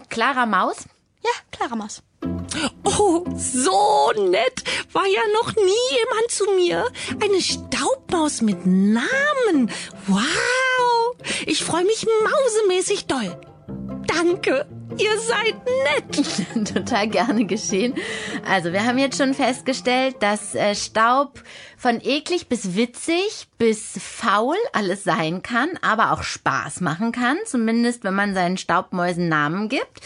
Clara 0.10 0.46
Maus? 0.46 0.86
Ja, 1.22 1.32
Clara 1.52 1.76
Maus. 1.76 2.02
Oh, 3.00 3.24
so 3.36 4.12
nett. 4.30 4.64
War 4.92 5.06
ja 5.06 5.22
noch 5.42 5.56
nie 5.56 5.98
jemand 5.98 6.32
zu 6.32 6.46
mir. 6.52 6.86
Eine 7.22 7.42
Staubmaus 7.42 8.42
mit 8.42 8.66
Namen. 8.66 9.72
Wow. 10.08 11.16
Ich 11.46 11.64
freue 11.64 11.86
mich 11.86 12.06
mausemäßig 12.24 13.06
doll. 13.06 13.36
Danke. 14.16 14.66
Ihr 14.98 15.18
seid 15.20 15.56
nett. 15.66 16.74
Total 16.74 17.08
gerne 17.08 17.46
geschehen. 17.46 17.96
Also, 18.48 18.72
wir 18.72 18.86
haben 18.86 18.98
jetzt 18.98 19.18
schon 19.18 19.34
festgestellt, 19.34 20.18
dass 20.20 20.54
äh, 20.54 20.76
Staub 20.76 21.42
von 21.78 22.00
eklig 22.02 22.48
bis 22.48 22.76
witzig 22.76 23.48
bis 23.58 23.98
faul 24.00 24.56
alles 24.72 25.04
sein 25.04 25.42
kann, 25.42 25.70
aber 25.82 26.12
auch 26.12 26.24
Spaß 26.24 26.82
machen 26.82 27.12
kann, 27.12 27.38
zumindest 27.46 28.04
wenn 28.04 28.14
man 28.14 28.34
seinen 28.34 28.58
Staubmäusen 28.58 29.30
Namen 29.30 29.68
gibt. 29.68 30.02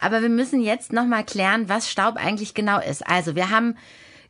Aber 0.00 0.22
wir 0.22 0.30
müssen 0.30 0.60
jetzt 0.62 0.92
noch 0.92 1.06
mal 1.06 1.24
klären, 1.24 1.68
was 1.68 1.90
Staub 1.90 2.16
eigentlich 2.16 2.54
genau 2.54 2.80
ist. 2.80 3.06
Also, 3.06 3.34
wir 3.34 3.50
haben 3.50 3.76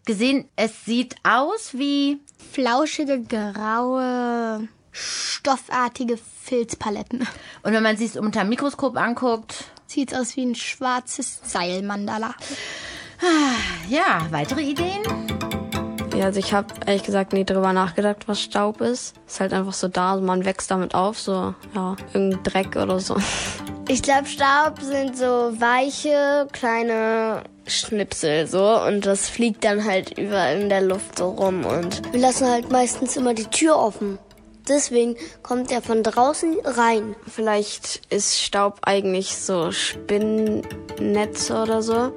gesehen, 0.06 0.48
es 0.56 0.84
sieht 0.84 1.14
aus 1.22 1.74
wie 1.74 2.18
Flauschige, 2.52 3.22
graue, 3.22 4.68
stoffartige 4.92 6.18
Filzpaletten. 6.42 7.26
und 7.62 7.72
wenn 7.72 7.82
man 7.82 7.96
sie 7.96 8.18
unter 8.18 8.40
dem 8.40 8.48
Mikroskop 8.48 8.96
anguckt, 8.96 9.64
Sieht 9.86 10.14
aus 10.14 10.36
wie 10.36 10.44
ein 10.46 10.54
schwarzes 10.54 11.40
Seilmandala. 11.42 12.32
ja, 13.88 14.24
weitere 14.30 14.62
Ideen? 14.62 15.02
Ja, 16.16 16.26
also 16.26 16.38
ich 16.38 16.52
habe 16.52 16.68
ehrlich 16.86 17.02
gesagt 17.02 17.32
nie 17.32 17.44
drüber 17.44 17.72
nachgedacht, 17.72 18.28
was 18.28 18.40
Staub 18.40 18.80
ist. 18.82 19.16
Ist 19.26 19.40
halt 19.40 19.52
einfach 19.52 19.72
so 19.72 19.88
da, 19.88 20.12
also 20.12 20.24
man 20.24 20.44
wächst 20.44 20.70
damit 20.70 20.94
auf, 20.94 21.18
so, 21.18 21.54
ja, 21.74 21.96
irgendein 22.12 22.42
Dreck 22.44 22.76
oder 22.76 23.00
so. 23.00 23.16
Ich 23.88 24.02
glaube, 24.02 24.26
Staub 24.26 24.80
sind 24.80 25.16
so 25.16 25.24
weiche, 25.58 26.46
kleine 26.52 27.42
Schnipsel 27.66 28.46
so 28.46 28.80
und 28.82 29.06
das 29.06 29.28
fliegt 29.28 29.64
dann 29.64 29.84
halt 29.84 30.16
überall 30.18 30.60
in 30.60 30.68
der 30.68 30.82
Luft 30.82 31.18
so 31.18 31.30
rum 31.30 31.64
und 31.64 32.00
Wir 32.12 32.20
lassen 32.20 32.48
halt 32.48 32.70
meistens 32.70 33.16
immer 33.16 33.34
die 33.34 33.46
Tür 33.46 33.76
offen. 33.76 34.20
Deswegen 34.70 35.16
kommt 35.42 35.72
er 35.72 35.82
von 35.82 36.04
draußen 36.04 36.56
rein. 36.64 37.16
Vielleicht 37.26 38.02
ist 38.08 38.40
Staub 38.40 38.78
eigentlich 38.82 39.36
so 39.36 39.72
Spinnennetze 39.72 41.60
oder 41.60 41.82
so, 41.82 42.12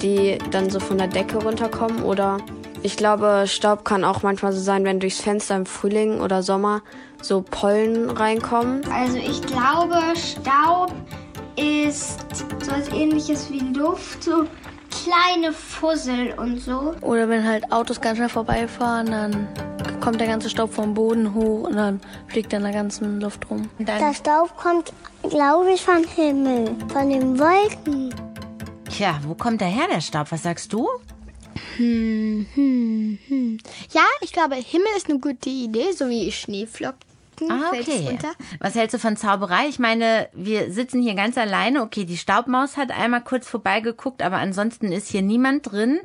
die 0.00 0.38
dann 0.50 0.70
so 0.70 0.80
von 0.80 0.96
der 0.96 1.08
Decke 1.08 1.36
runterkommen. 1.36 2.02
Oder 2.02 2.38
ich 2.82 2.96
glaube, 2.96 3.44
Staub 3.46 3.84
kann 3.84 4.04
auch 4.04 4.22
manchmal 4.22 4.54
so 4.54 4.60
sein, 4.60 4.84
wenn 4.84 5.00
durchs 5.00 5.20
Fenster 5.20 5.54
im 5.54 5.66
Frühling 5.66 6.22
oder 6.22 6.42
Sommer 6.42 6.82
so 7.20 7.42
Pollen 7.42 8.08
reinkommen. 8.08 8.80
Also 8.90 9.18
ich 9.18 9.42
glaube, 9.42 10.00
Staub 10.16 10.92
ist 11.56 12.20
so 12.34 12.72
etwas 12.72 12.88
ähnliches 12.88 13.50
wie 13.50 13.60
Luft, 13.60 14.24
so 14.24 14.46
kleine 15.04 15.52
Fussel 15.52 16.32
und 16.38 16.58
so. 16.58 16.94
Oder 17.02 17.28
wenn 17.28 17.46
halt 17.46 17.70
Autos 17.70 18.00
ganz 18.00 18.16
schnell 18.16 18.30
vorbeifahren, 18.30 19.10
dann 19.10 19.48
kommt 20.02 20.20
der 20.20 20.26
ganze 20.26 20.50
Staub 20.50 20.74
vom 20.74 20.94
Boden 20.94 21.32
hoch 21.32 21.68
und 21.68 21.76
dann 21.76 22.00
fliegt 22.26 22.52
er 22.52 22.58
in 22.58 22.64
der 22.64 22.72
ganzen 22.72 23.20
Luft 23.20 23.48
rum. 23.48 23.70
Der 23.78 24.12
Staub 24.12 24.56
kommt, 24.56 24.92
glaube 25.22 25.72
ich, 25.72 25.82
vom 25.82 26.02
Himmel, 26.04 26.74
von 26.88 27.08
den 27.08 27.38
Wolken. 27.38 28.12
Tja, 28.90 29.20
wo 29.24 29.34
kommt 29.34 29.60
der 29.60 29.68
her, 29.68 29.86
der 29.88 30.00
Staub? 30.00 30.32
Was 30.32 30.42
sagst 30.42 30.72
du? 30.72 30.88
Hm, 31.76 32.46
hm, 32.52 33.18
hm. 33.28 33.58
Ja, 33.92 34.02
ich 34.20 34.32
glaube, 34.32 34.56
Himmel 34.56 34.88
ist 34.96 35.08
eine 35.08 35.20
gute 35.20 35.48
Idee, 35.48 35.92
so 35.92 36.08
wie 36.08 36.32
Schneeflocken. 36.32 36.98
Ah, 37.48 37.70
fällt's 37.70 37.88
okay. 37.88 38.08
runter. 38.08 38.32
Was 38.58 38.74
hältst 38.74 38.94
du 38.94 38.98
von 38.98 39.16
Zauberei? 39.16 39.68
Ich 39.68 39.78
meine, 39.78 40.28
wir 40.32 40.72
sitzen 40.72 41.00
hier 41.00 41.14
ganz 41.14 41.38
alleine. 41.38 41.80
Okay, 41.80 42.04
die 42.04 42.16
Staubmaus 42.16 42.76
hat 42.76 42.90
einmal 42.90 43.22
kurz 43.22 43.48
vorbeigeguckt, 43.48 44.20
aber 44.20 44.38
ansonsten 44.38 44.90
ist 44.90 45.08
hier 45.08 45.22
niemand 45.22 45.70
drin. 45.70 46.00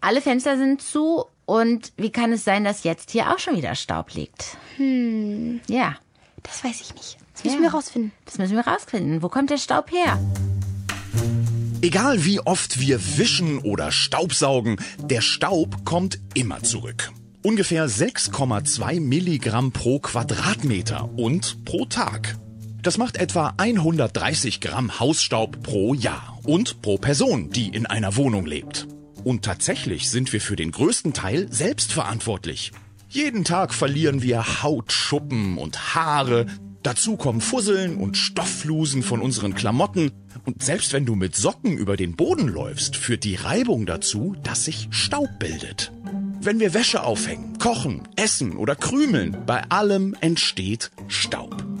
Alle 0.00 0.20
Fenster 0.20 0.56
sind 0.56 0.82
zu. 0.82 1.24
Und 1.46 1.92
wie 1.96 2.10
kann 2.10 2.32
es 2.32 2.44
sein, 2.44 2.64
dass 2.64 2.82
jetzt 2.84 3.10
hier 3.12 3.32
auch 3.32 3.38
schon 3.38 3.56
wieder 3.56 3.74
Staub 3.74 4.12
liegt? 4.12 4.56
Hm, 4.76 5.60
Ja, 5.68 5.94
das 6.42 6.62
weiß 6.64 6.80
ich 6.80 6.94
nicht. 6.94 7.16
Das 7.34 7.44
müssen 7.44 7.56
Ja. 7.62 7.62
wir 7.70 7.74
rausfinden. 7.74 8.12
das 8.24 8.38
müssen 8.38 8.56
wir 8.56 8.66
rausfinden. 8.66 9.22
Wo 9.22 9.28
kommt 9.28 9.50
der 9.50 9.58
Staub 9.58 9.90
her? 9.92 10.18
Egal 11.82 12.24
wie 12.24 12.40
oft 12.40 12.80
wir 12.80 12.98
wischen 13.18 13.58
oder 13.58 13.92
Staubsaugen, 13.92 14.76
der 14.98 15.20
Staub 15.20 15.84
kommt 15.84 16.18
immer 16.34 16.62
zurück. 16.62 17.12
Ungefähr 17.42 17.88
6,2 17.88 18.98
Milligramm 19.00 19.70
pro 19.70 20.00
Quadratmeter 20.00 21.08
und 21.16 21.64
pro 21.64 21.84
Tag. 21.84 22.36
Das 22.82 22.98
macht 22.98 23.16
etwa 23.18 23.54
130 23.56 24.60
Gramm 24.60 24.98
Hausstaub 24.98 25.62
pro 25.62 25.94
Jahr 25.94 26.38
und 26.44 26.82
pro 26.82 26.96
Person, 26.98 27.50
die 27.50 27.68
in 27.68 27.86
einer 27.86 28.16
Wohnung 28.16 28.46
lebt. 28.46 28.88
Und 29.26 29.44
tatsächlich 29.44 30.08
sind 30.08 30.32
wir 30.32 30.40
für 30.40 30.54
den 30.54 30.70
größten 30.70 31.12
Teil 31.12 31.52
selbst 31.52 31.92
verantwortlich. 31.92 32.70
Jeden 33.08 33.42
Tag 33.42 33.74
verlieren 33.74 34.22
wir 34.22 34.62
Hautschuppen 34.62 35.58
und 35.58 35.96
Haare. 35.96 36.46
Dazu 36.84 37.16
kommen 37.16 37.40
Fusseln 37.40 37.96
und 37.96 38.16
Stoffflusen 38.16 39.02
von 39.02 39.20
unseren 39.20 39.56
Klamotten. 39.56 40.12
Und 40.44 40.62
selbst 40.62 40.92
wenn 40.92 41.06
du 41.06 41.16
mit 41.16 41.34
Socken 41.34 41.76
über 41.76 41.96
den 41.96 42.14
Boden 42.14 42.46
läufst, 42.46 42.94
führt 42.94 43.24
die 43.24 43.34
Reibung 43.34 43.84
dazu, 43.84 44.36
dass 44.44 44.64
sich 44.64 44.86
Staub 44.90 45.40
bildet. 45.40 45.90
Wenn 46.40 46.60
wir 46.60 46.72
Wäsche 46.72 47.02
aufhängen, 47.02 47.58
kochen, 47.58 48.02
essen 48.14 48.56
oder 48.56 48.76
krümeln, 48.76 49.38
bei 49.44 49.64
allem 49.70 50.14
entsteht 50.20 50.92
Staub. 51.08 51.75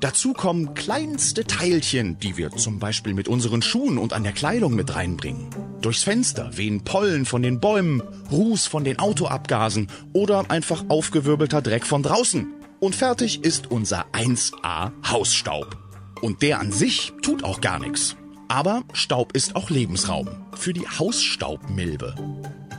Dazu 0.00 0.32
kommen 0.32 0.72
kleinste 0.72 1.44
Teilchen, 1.44 2.18
die 2.18 2.38
wir 2.38 2.50
zum 2.52 2.78
Beispiel 2.78 3.12
mit 3.12 3.28
unseren 3.28 3.60
Schuhen 3.60 3.98
und 3.98 4.14
an 4.14 4.22
der 4.22 4.32
Kleidung 4.32 4.74
mit 4.74 4.94
reinbringen. 4.94 5.50
Durchs 5.82 6.02
Fenster 6.02 6.56
wehen 6.56 6.84
Pollen 6.84 7.26
von 7.26 7.42
den 7.42 7.60
Bäumen, 7.60 8.02
Ruß 8.30 8.66
von 8.66 8.82
den 8.82 8.98
Autoabgasen 8.98 9.88
oder 10.14 10.50
einfach 10.50 10.84
aufgewirbelter 10.88 11.60
Dreck 11.60 11.84
von 11.84 12.02
draußen. 12.02 12.46
Und 12.80 12.94
fertig 12.94 13.44
ist 13.44 13.70
unser 13.70 14.06
1A 14.12 14.92
Hausstaub. 15.06 15.76
Und 16.22 16.40
der 16.40 16.60
an 16.60 16.72
sich 16.72 17.12
tut 17.20 17.44
auch 17.44 17.60
gar 17.60 17.78
nichts. 17.78 18.16
Aber 18.48 18.82
Staub 18.94 19.36
ist 19.36 19.54
auch 19.54 19.68
Lebensraum 19.68 20.28
für 20.56 20.72
die 20.72 20.88
Hausstaubmilbe. 20.88 22.14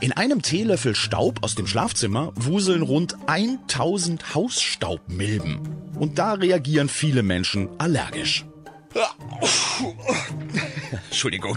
In 0.00 0.10
einem 0.12 0.42
Teelöffel 0.42 0.96
Staub 0.96 1.44
aus 1.44 1.54
dem 1.54 1.68
Schlafzimmer 1.68 2.32
wuseln 2.34 2.82
rund 2.82 3.16
1000 3.28 4.34
Hausstaubmilben. 4.34 5.81
Und 6.02 6.18
da 6.18 6.32
reagieren 6.32 6.88
viele 6.88 7.22
Menschen 7.22 7.68
allergisch. 7.78 8.44
Entschuldigung. 11.08 11.56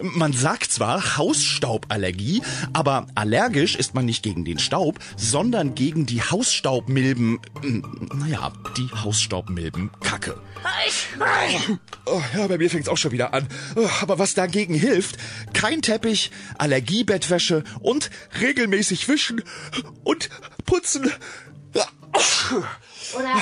Man 0.00 0.32
sagt 0.32 0.70
zwar 0.70 1.16
Hausstauballergie, 1.16 2.40
aber 2.72 3.08
allergisch 3.16 3.74
ist 3.74 3.92
man 3.92 4.04
nicht 4.04 4.22
gegen 4.22 4.44
den 4.44 4.60
Staub, 4.60 5.00
sondern 5.16 5.74
gegen 5.74 6.06
die 6.06 6.22
Hausstaubmilben. 6.22 7.40
hm, 7.62 8.08
Naja, 8.14 8.52
die 8.76 8.88
Hausstaubmilbenkacke. 8.94 10.40
Oh, 12.06 12.22
ja, 12.36 12.46
bei 12.46 12.58
mir 12.58 12.70
fängt's 12.70 12.88
auch 12.88 12.96
schon 12.96 13.10
wieder 13.10 13.34
an. 13.34 13.48
Oh, 13.74 13.88
aber 14.02 14.20
was 14.20 14.34
dagegen 14.34 14.74
hilft, 14.74 15.16
kein 15.52 15.82
Teppich, 15.82 16.30
Allergiebettwäsche 16.58 17.64
und 17.80 18.10
regelmäßig 18.40 19.08
wischen 19.08 19.42
und 20.04 20.30
putzen. 20.64 21.10
Oder 23.14 23.34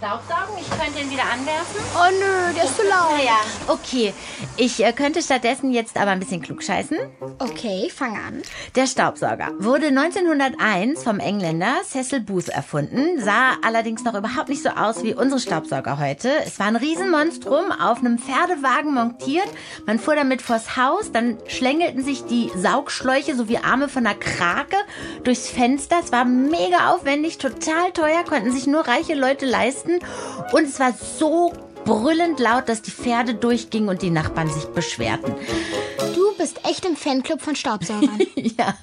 Staubsaugen? 0.00 0.56
Ich 0.58 0.70
könnte 0.70 0.98
ihn 0.98 1.10
wieder 1.10 1.24
anwerfen. 1.24 1.78
Oh 1.94 2.10
nö, 2.18 2.54
der 2.54 2.64
ist 2.64 2.74
zu 2.74 2.84
laut. 2.84 3.18
Naja, 3.18 3.36
okay. 3.68 4.14
Ich 4.56 4.82
äh, 4.82 4.94
könnte 4.94 5.20
stattdessen 5.20 5.72
jetzt 5.72 5.98
aber 5.98 6.12
ein 6.12 6.20
bisschen 6.20 6.40
klugscheißen. 6.40 6.96
Okay, 7.38 7.90
fang 7.94 8.16
an. 8.16 8.42
Der 8.76 8.86
Staubsauger 8.86 9.50
wurde 9.58 9.88
1901 9.88 11.04
vom 11.04 11.18
Engländer 11.18 11.74
Cecil 11.84 12.20
Booth 12.20 12.48
erfunden, 12.48 13.20
sah 13.20 13.58
allerdings 13.62 14.02
noch 14.02 14.14
überhaupt 14.14 14.48
nicht 14.48 14.62
so 14.62 14.70
aus 14.70 15.02
wie 15.02 15.12
unsere 15.12 15.38
Staubsauger 15.38 15.98
heute. 15.98 16.30
Es 16.46 16.58
war 16.58 16.68
ein 16.68 16.76
Riesenmonstrum 16.76 17.70
auf 17.70 17.98
einem 17.98 18.18
Pferdewagen 18.18 18.94
montiert. 18.94 19.48
Man 19.84 19.98
fuhr 19.98 20.14
damit 20.14 20.40
vors 20.40 20.78
Haus, 20.78 21.12
dann 21.12 21.36
schlängelten 21.46 22.02
sich 22.02 22.24
die 22.24 22.50
Saugschläuche 22.56 23.36
sowie 23.36 23.58
Arme 23.58 23.90
von 23.90 24.06
einer 24.06 24.18
Krake 24.18 24.76
durchs 25.24 25.50
Fenster. 25.50 25.96
Es 26.02 26.10
war 26.10 26.24
mega 26.24 26.90
aufwendig, 26.94 27.36
total 27.36 27.92
teuer, 27.92 28.24
konnten 28.24 28.50
sich 28.50 28.66
nur 28.66 28.88
reiche 28.88 29.14
Leute 29.14 29.44
leisten. 29.44 29.89
Und 30.52 30.64
es 30.64 30.78
war 30.80 30.92
so 30.92 31.52
brüllend 31.84 32.38
laut, 32.38 32.68
dass 32.68 32.82
die 32.82 32.90
Pferde 32.90 33.34
durchgingen 33.34 33.88
und 33.88 34.02
die 34.02 34.10
Nachbarn 34.10 34.48
sich 34.48 34.64
beschwerten. 34.66 35.34
Du 36.14 36.36
bist 36.36 36.60
echt 36.64 36.84
im 36.84 36.96
Fanclub 36.96 37.40
von 37.40 37.56
Staubsaugern. 37.56 38.18
ja, 38.34 38.74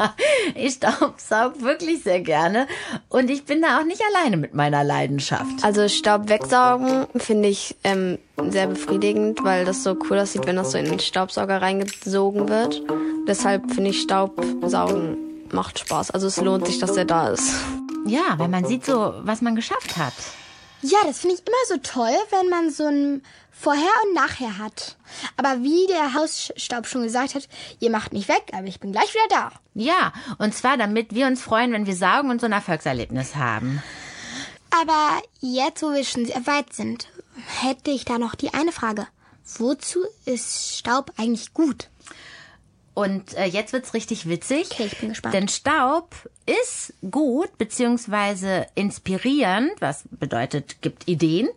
ich 0.55 0.73
staubsaug 0.73 1.61
wirklich 1.61 2.03
sehr 2.03 2.21
gerne 2.21 2.67
und 3.09 3.29
ich 3.29 3.45
bin 3.45 3.61
da 3.61 3.79
auch 3.79 3.85
nicht 3.85 4.01
alleine 4.13 4.37
mit 4.37 4.53
meiner 4.53 4.83
Leidenschaft. 4.83 5.63
Also 5.63 5.87
Staub 5.87 6.29
wegsaugen 6.29 7.07
finde 7.15 7.49
ich 7.49 7.75
ähm, 7.83 8.19
sehr 8.49 8.67
befriedigend, 8.67 9.43
weil 9.43 9.65
das 9.65 9.83
so 9.83 9.95
cool 10.09 10.19
aussieht, 10.19 10.45
wenn 10.45 10.55
das 10.55 10.71
so 10.71 10.77
in 10.77 10.85
den 10.85 10.99
Staubsauger 10.99 11.61
reingesogen 11.61 12.49
wird. 12.49 12.81
Deshalb 13.27 13.71
finde 13.71 13.91
ich 13.91 14.01
Staubsaugen 14.01 15.17
macht 15.51 15.79
Spaß. 15.79 16.11
Also 16.11 16.27
es 16.27 16.39
lohnt 16.41 16.67
sich, 16.67 16.79
dass 16.79 16.93
der 16.93 17.05
da 17.05 17.29
ist. 17.29 17.53
Ja, 18.05 18.35
weil 18.37 18.47
man 18.47 18.65
sieht 18.65 18.85
so, 18.85 19.13
was 19.21 19.41
man 19.41 19.55
geschafft 19.55 19.97
hat. 19.97 20.13
Ja, 20.81 20.99
das 21.05 21.19
finde 21.19 21.35
ich 21.35 21.41
immer 21.41 21.57
so 21.67 21.77
toll, 21.77 22.15
wenn 22.29 22.49
man 22.49 22.69
so 22.69 22.85
ein 22.85 23.23
Vorher 23.51 23.89
und 24.05 24.13
Nachher 24.13 24.59
hat. 24.59 24.95
Aber 25.35 25.63
wie 25.63 25.87
der 25.87 26.13
Hausstaub 26.13 26.85
schon 26.85 27.03
gesagt 27.03 27.33
hat, 27.33 27.49
ihr 27.79 27.89
macht 27.89 28.13
mich 28.13 28.27
weg, 28.27 28.51
aber 28.53 28.67
ich 28.67 28.79
bin 28.79 28.91
gleich 28.91 29.11
wieder 29.13 29.27
da. 29.29 29.51
Ja, 29.73 30.13
und 30.37 30.53
zwar 30.53 30.77
damit 30.77 31.15
wir 31.15 31.25
uns 31.25 31.41
freuen, 31.41 31.71
wenn 31.71 31.87
wir 31.87 31.95
saugen 31.95 32.29
und 32.29 32.39
so 32.39 32.45
ein 32.45 32.51
Erfolgserlebnis 32.51 33.35
haben. 33.35 33.81
Aber 34.69 35.21
jetzt, 35.39 35.81
wo 35.81 35.91
wir 35.93 36.03
schon 36.03 36.25
sehr 36.25 36.45
weit 36.45 36.73
sind, 36.73 37.07
hätte 37.61 37.89
ich 37.89 38.05
da 38.05 38.19
noch 38.19 38.35
die 38.35 38.53
eine 38.53 38.71
Frage. 38.71 39.07
Wozu 39.57 40.05
ist 40.25 40.77
Staub 40.77 41.11
eigentlich 41.17 41.53
gut? 41.53 41.89
Und 42.97 43.37
äh, 43.37 43.45
jetzt 43.45 43.73
wird's 43.73 43.93
richtig 43.93 44.27
witzig. 44.27 44.69
Okay, 44.71 44.87
ich 44.87 44.97
bin 44.97 45.09
gespannt. 45.09 45.35
Denn 45.35 45.47
Staub 45.47 46.15
ist 46.47 46.95
gut 47.11 47.55
beziehungsweise 47.59 48.65
inspirierend, 48.73 49.69
was 49.79 50.05
bedeutet, 50.09 50.81
gibt 50.81 51.07
Ideen 51.07 51.47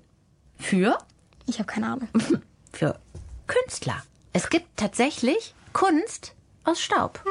für 0.59 0.99
Ich 1.47 1.59
habe 1.59 1.67
keine 1.67 1.87
Ahnung. 1.87 2.09
für 2.75 3.01
Künstler. 3.47 4.03
Es 4.35 4.51
gibt 4.51 4.67
tatsächlich 4.77 5.55
Kunst 5.73 6.35
aus 6.65 6.79
Staub. 6.79 7.25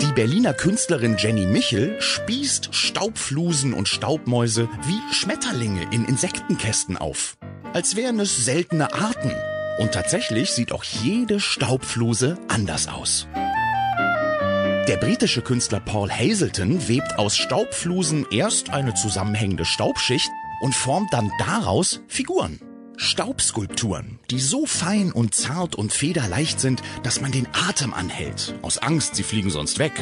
Die 0.00 0.12
Berliner 0.12 0.54
Künstlerin 0.54 1.16
Jenny 1.18 1.46
Michel 1.46 2.00
spießt 2.00 2.72
Staubflusen 2.72 3.74
und 3.74 3.88
Staubmäuse 3.88 4.68
wie 4.86 5.12
Schmetterlinge 5.12 5.88
in 5.90 6.04
Insektenkästen 6.04 6.96
auf. 6.96 7.36
Als 7.72 7.96
wären 7.96 8.20
es 8.20 8.44
seltene 8.44 8.94
Arten. 8.94 9.32
Und 9.80 9.92
tatsächlich 9.92 10.50
sieht 10.50 10.72
auch 10.72 10.84
jede 10.84 11.40
Staubfluse 11.40 12.38
anders 12.48 12.86
aus. 12.86 13.26
Der 13.34 14.98
britische 15.00 15.40
Künstler 15.40 15.80
Paul 15.80 16.10
Hazelton 16.10 16.86
webt 16.86 17.18
aus 17.18 17.34
Staubflusen 17.38 18.26
erst 18.30 18.68
eine 18.68 18.92
zusammenhängende 18.92 19.64
Staubschicht 19.64 20.28
und 20.60 20.74
formt 20.74 21.14
dann 21.14 21.32
daraus 21.38 22.02
Figuren. 22.08 22.60
Staubskulpturen, 22.98 24.18
die 24.30 24.40
so 24.40 24.66
fein 24.66 25.12
und 25.12 25.34
zart 25.34 25.76
und 25.76 25.94
federleicht 25.94 26.60
sind, 26.60 26.82
dass 27.02 27.22
man 27.22 27.32
den 27.32 27.48
Atem 27.66 27.94
anhält. 27.94 28.54
Aus 28.60 28.76
Angst, 28.76 29.14
sie 29.14 29.22
fliegen 29.22 29.48
sonst 29.48 29.78
weg. 29.78 29.92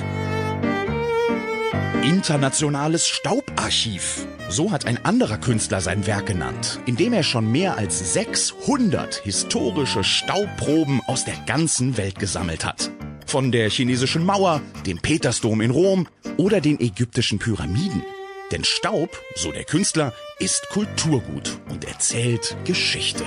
Internationales 2.03 3.09
Staubarchiv. 3.09 4.27
So 4.49 4.71
hat 4.71 4.87
ein 4.87 5.05
anderer 5.05 5.37
Künstler 5.37 5.81
sein 5.81 6.07
Werk 6.07 6.27
genannt, 6.27 6.81
indem 6.87 7.13
er 7.13 7.23
schon 7.23 7.51
mehr 7.51 7.77
als 7.77 8.15
600 8.15 9.17
historische 9.17 10.05
Staubproben 10.05 11.01
aus 11.07 11.25
der 11.25 11.37
ganzen 11.47 11.97
Welt 11.97 12.19
gesammelt 12.19 12.65
hat. 12.65 12.91
Von 13.27 13.53
der 13.53 13.69
chinesischen 13.69 14.25
Mauer, 14.25 14.63
dem 14.87 14.99
Petersdom 15.01 15.61
in 15.61 15.71
Rom 15.71 16.07
oder 16.37 16.61
den 16.61 16.81
ägyptischen 16.81 17.39
Pyramiden. 17.39 18.03
Denn 18.53 18.65
Staub, 18.65 19.11
so 19.35 19.53
der 19.53 19.65
Künstler, 19.65 20.15
ist 20.39 20.69
Kulturgut 20.71 21.59
und 21.69 21.85
erzählt 21.85 22.57
Geschichte. 22.65 23.25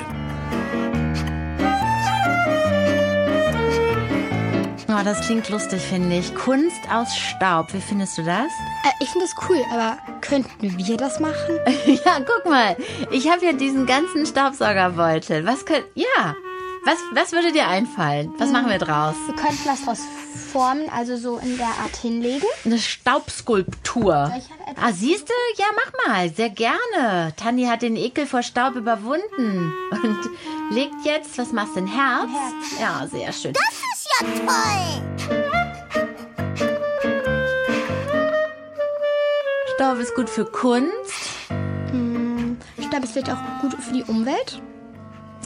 Oh, 4.93 5.03
das 5.05 5.25
klingt 5.25 5.47
lustig, 5.49 5.81
finde 5.81 6.17
ich. 6.17 6.35
Kunst 6.35 6.81
aus 6.91 7.15
Staub. 7.15 7.73
Wie 7.73 7.79
findest 7.79 8.17
du 8.17 8.23
das? 8.23 8.47
Äh, 8.83 8.91
ich 8.99 9.09
finde 9.09 9.25
das 9.25 9.49
cool, 9.49 9.63
aber 9.71 9.97
könnten 10.19 10.77
wir 10.77 10.97
das 10.97 11.19
machen? 11.21 11.59
ja, 11.85 12.19
guck 12.19 12.45
mal. 12.45 12.75
Ich 13.09 13.29
habe 13.29 13.45
ja 13.45 13.53
diesen 13.53 13.85
ganzen 13.85 14.25
Staubsaugerbeutel. 14.25 15.45
Was 15.45 15.65
könnt. 15.65 15.85
Ja. 15.95 16.35
Was, 16.83 16.97
was 17.13 17.31
würde 17.31 17.51
dir 17.51 17.67
einfallen? 17.67 18.33
Was 18.37 18.49
machen 18.49 18.69
wir 18.69 18.79
draus? 18.79 19.15
Wir 19.27 19.35
könnten 19.35 19.65
was 19.65 19.85
draus 19.85 19.99
formen, 20.51 20.89
also 20.89 21.15
so 21.15 21.37
in 21.37 21.57
der 21.57 21.67
Art 21.67 21.95
hinlegen. 21.95 22.47
Eine 22.65 22.79
Staubskulptur. 22.79 24.13
Ah, 24.81 24.91
siehst 24.91 25.29
du? 25.29 25.33
Ja, 25.57 25.67
mach 25.75 26.07
mal. 26.07 26.29
Sehr 26.29 26.49
gerne. 26.49 27.33
Tanni 27.37 27.65
hat 27.65 27.83
den 27.83 27.95
Ekel 27.95 28.25
vor 28.25 28.41
Staub 28.41 28.75
überwunden. 28.75 29.73
Und 29.91 30.19
legt 30.71 30.95
jetzt, 31.05 31.37
was 31.37 31.51
machst 31.51 31.75
du, 31.75 31.81
ein 31.81 31.87
Herz? 31.87 32.29
Herz. 32.29 32.81
Ja, 32.81 33.07
sehr 33.07 33.31
schön. 33.31 33.53
Das 33.53 33.63
ist 33.63 33.90
ja 34.21 34.27
toll. 34.45 35.01
Staub 39.75 39.97
ist 39.99 40.15
gut 40.15 40.29
für 40.29 40.45
Kunst. 40.45 41.49
Hm, 41.91 42.57
Staub 42.87 43.03
ist 43.03 43.13
vielleicht 43.13 43.31
auch 43.31 43.61
gut 43.61 43.73
für 43.81 43.93
die 43.93 44.03
Umwelt. 44.03 44.61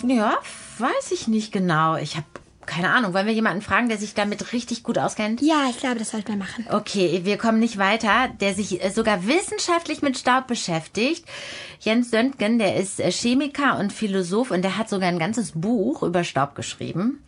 Ja, 0.05 0.37
weiß 0.77 1.11
ich 1.11 1.27
nicht 1.27 1.51
genau. 1.51 1.95
Ich 1.95 2.15
habe 2.15 2.25
keine 2.65 2.89
Ahnung. 2.89 3.13
Wollen 3.13 3.27
wir 3.27 3.33
jemanden 3.33 3.61
fragen, 3.61 3.89
der 3.89 3.97
sich 3.97 4.13
damit 4.13 4.51
richtig 4.51 4.83
gut 4.83 4.97
auskennt? 4.97 5.41
Ja, 5.41 5.67
ich 5.69 5.77
glaube, 5.79 5.99
das 5.99 6.11
sollten 6.11 6.29
wir 6.29 6.37
machen. 6.37 6.65
Okay, 6.69 7.21
wir 7.23 7.37
kommen 7.37 7.59
nicht 7.59 7.77
weiter. 7.77 8.29
Der 8.41 8.53
sich 8.53 8.83
äh, 8.83 8.89
sogar 8.89 9.27
wissenschaftlich 9.27 10.01
mit 10.01 10.17
Staub 10.17 10.47
beschäftigt. 10.47 11.25
Jens 11.79 12.09
Söntgen, 12.09 12.59
der 12.59 12.75
ist 12.75 12.99
äh, 12.99 13.11
Chemiker 13.11 13.77
und 13.77 13.93
Philosoph 13.93 14.51
und 14.51 14.63
der 14.63 14.77
hat 14.77 14.89
sogar 14.89 15.09
ein 15.09 15.19
ganzes 15.19 15.51
Buch 15.53 16.03
über 16.03 16.23
Staub 16.23 16.55
geschrieben. 16.55 17.24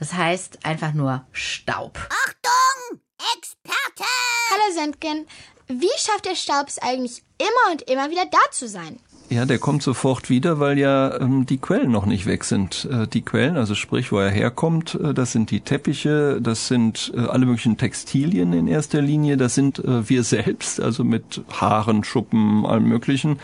Das 0.00 0.14
heißt 0.14 0.64
einfach 0.64 0.94
nur 0.94 1.26
Staub. 1.30 1.98
Achtung, 2.08 3.00
Experte! 3.36 4.08
Hallo 4.50 4.74
Sendgen, 4.74 5.28
wie 5.68 5.90
schafft 5.98 6.24
der 6.24 6.36
Staub 6.36 6.68
es 6.68 6.78
eigentlich 6.78 7.22
immer 7.36 7.72
und 7.72 7.82
immer 7.82 8.10
wieder 8.10 8.24
da 8.24 8.38
zu 8.50 8.66
sein? 8.66 8.98
Ja, 9.30 9.44
der 9.46 9.60
kommt 9.60 9.84
sofort 9.84 10.28
wieder, 10.28 10.58
weil 10.58 10.76
ja 10.76 11.20
ähm, 11.20 11.46
die 11.46 11.58
Quellen 11.58 11.92
noch 11.92 12.04
nicht 12.04 12.26
weg 12.26 12.42
sind. 12.42 12.88
Äh, 12.90 13.06
die 13.06 13.22
Quellen, 13.22 13.56
also 13.56 13.76
sprich, 13.76 14.10
wo 14.10 14.18
er 14.18 14.28
herkommt, 14.28 14.96
äh, 14.96 15.14
das 15.14 15.30
sind 15.30 15.52
die 15.52 15.60
Teppiche, 15.60 16.40
das 16.42 16.66
sind 16.66 17.12
äh, 17.14 17.20
alle 17.20 17.46
möglichen 17.46 17.76
Textilien 17.76 18.52
in 18.52 18.66
erster 18.66 19.00
Linie, 19.00 19.36
das 19.36 19.54
sind 19.54 19.78
äh, 19.78 20.08
wir 20.08 20.24
selbst, 20.24 20.80
also 20.80 21.04
mit 21.04 21.42
Haaren, 21.48 22.02
Schuppen, 22.02 22.66
allem 22.66 22.88
möglichen, 22.88 23.38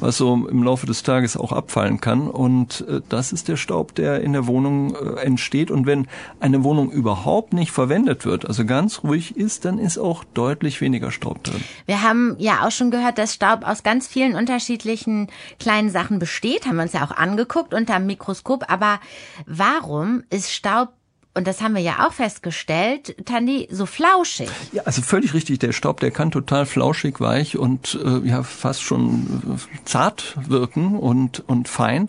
was 0.00 0.16
so 0.16 0.34
im 0.34 0.64
Laufe 0.64 0.86
des 0.86 1.04
Tages 1.04 1.36
auch 1.36 1.52
abfallen 1.52 2.00
kann. 2.00 2.26
Und 2.26 2.84
äh, 2.88 3.00
das 3.08 3.32
ist 3.32 3.46
der 3.46 3.56
Staub, 3.56 3.94
der 3.94 4.20
in 4.22 4.32
der 4.32 4.48
Wohnung 4.48 4.96
äh, 4.96 5.20
entsteht. 5.20 5.70
Und 5.70 5.86
wenn 5.86 6.08
eine 6.40 6.64
Wohnung 6.64 6.90
überhaupt 6.90 7.52
nicht 7.52 7.70
verwendet 7.70 8.24
wird, 8.26 8.44
also 8.44 8.64
ganz 8.64 9.04
ruhig 9.04 9.36
ist, 9.36 9.64
dann 9.64 9.78
ist 9.78 9.98
auch 9.98 10.24
deutlich 10.34 10.80
weniger 10.80 11.12
Staub 11.12 11.44
drin. 11.44 11.62
Wir 11.86 12.02
haben 12.02 12.34
ja 12.40 12.66
auch 12.66 12.72
schon 12.72 12.90
gehört, 12.90 13.18
dass 13.18 13.34
Staub 13.34 13.62
aus 13.62 13.84
ganz 13.84 14.08
vielen 14.08 14.34
unterschiedlichen 14.34 15.27
kleinen 15.58 15.90
Sachen 15.90 16.18
besteht, 16.18 16.66
haben 16.66 16.76
wir 16.76 16.82
uns 16.82 16.92
ja 16.92 17.04
auch 17.04 17.10
angeguckt 17.10 17.74
unter 17.74 17.94
dem 17.94 18.06
Mikroskop. 18.06 18.70
Aber 18.70 19.00
warum 19.46 20.24
ist 20.30 20.52
Staub 20.52 20.90
und 21.34 21.46
das 21.46 21.60
haben 21.60 21.76
wir 21.76 21.82
ja 21.82 22.04
auch 22.04 22.12
festgestellt, 22.12 23.14
Tandi, 23.24 23.68
so 23.70 23.86
flauschig. 23.86 24.50
Ja, 24.72 24.82
also 24.84 25.02
völlig 25.02 25.34
richtig. 25.34 25.60
Der 25.60 25.70
Staub, 25.70 26.00
der 26.00 26.10
kann 26.10 26.32
total 26.32 26.66
flauschig, 26.66 27.20
weich 27.20 27.56
und 27.56 27.96
äh, 28.04 28.26
ja 28.26 28.42
fast 28.42 28.82
schon 28.82 29.56
äh, 29.56 29.84
zart 29.84 30.36
wirken 30.48 30.98
und 30.98 31.44
und 31.46 31.68
fein. 31.68 32.08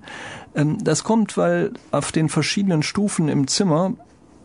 Ähm, 0.55 0.83
das 0.83 1.03
kommt, 1.03 1.37
weil 1.37 1.73
auf 1.91 2.11
den 2.11 2.27
verschiedenen 2.27 2.81
Stufen 2.81 3.29
im 3.29 3.47
Zimmer 3.47 3.93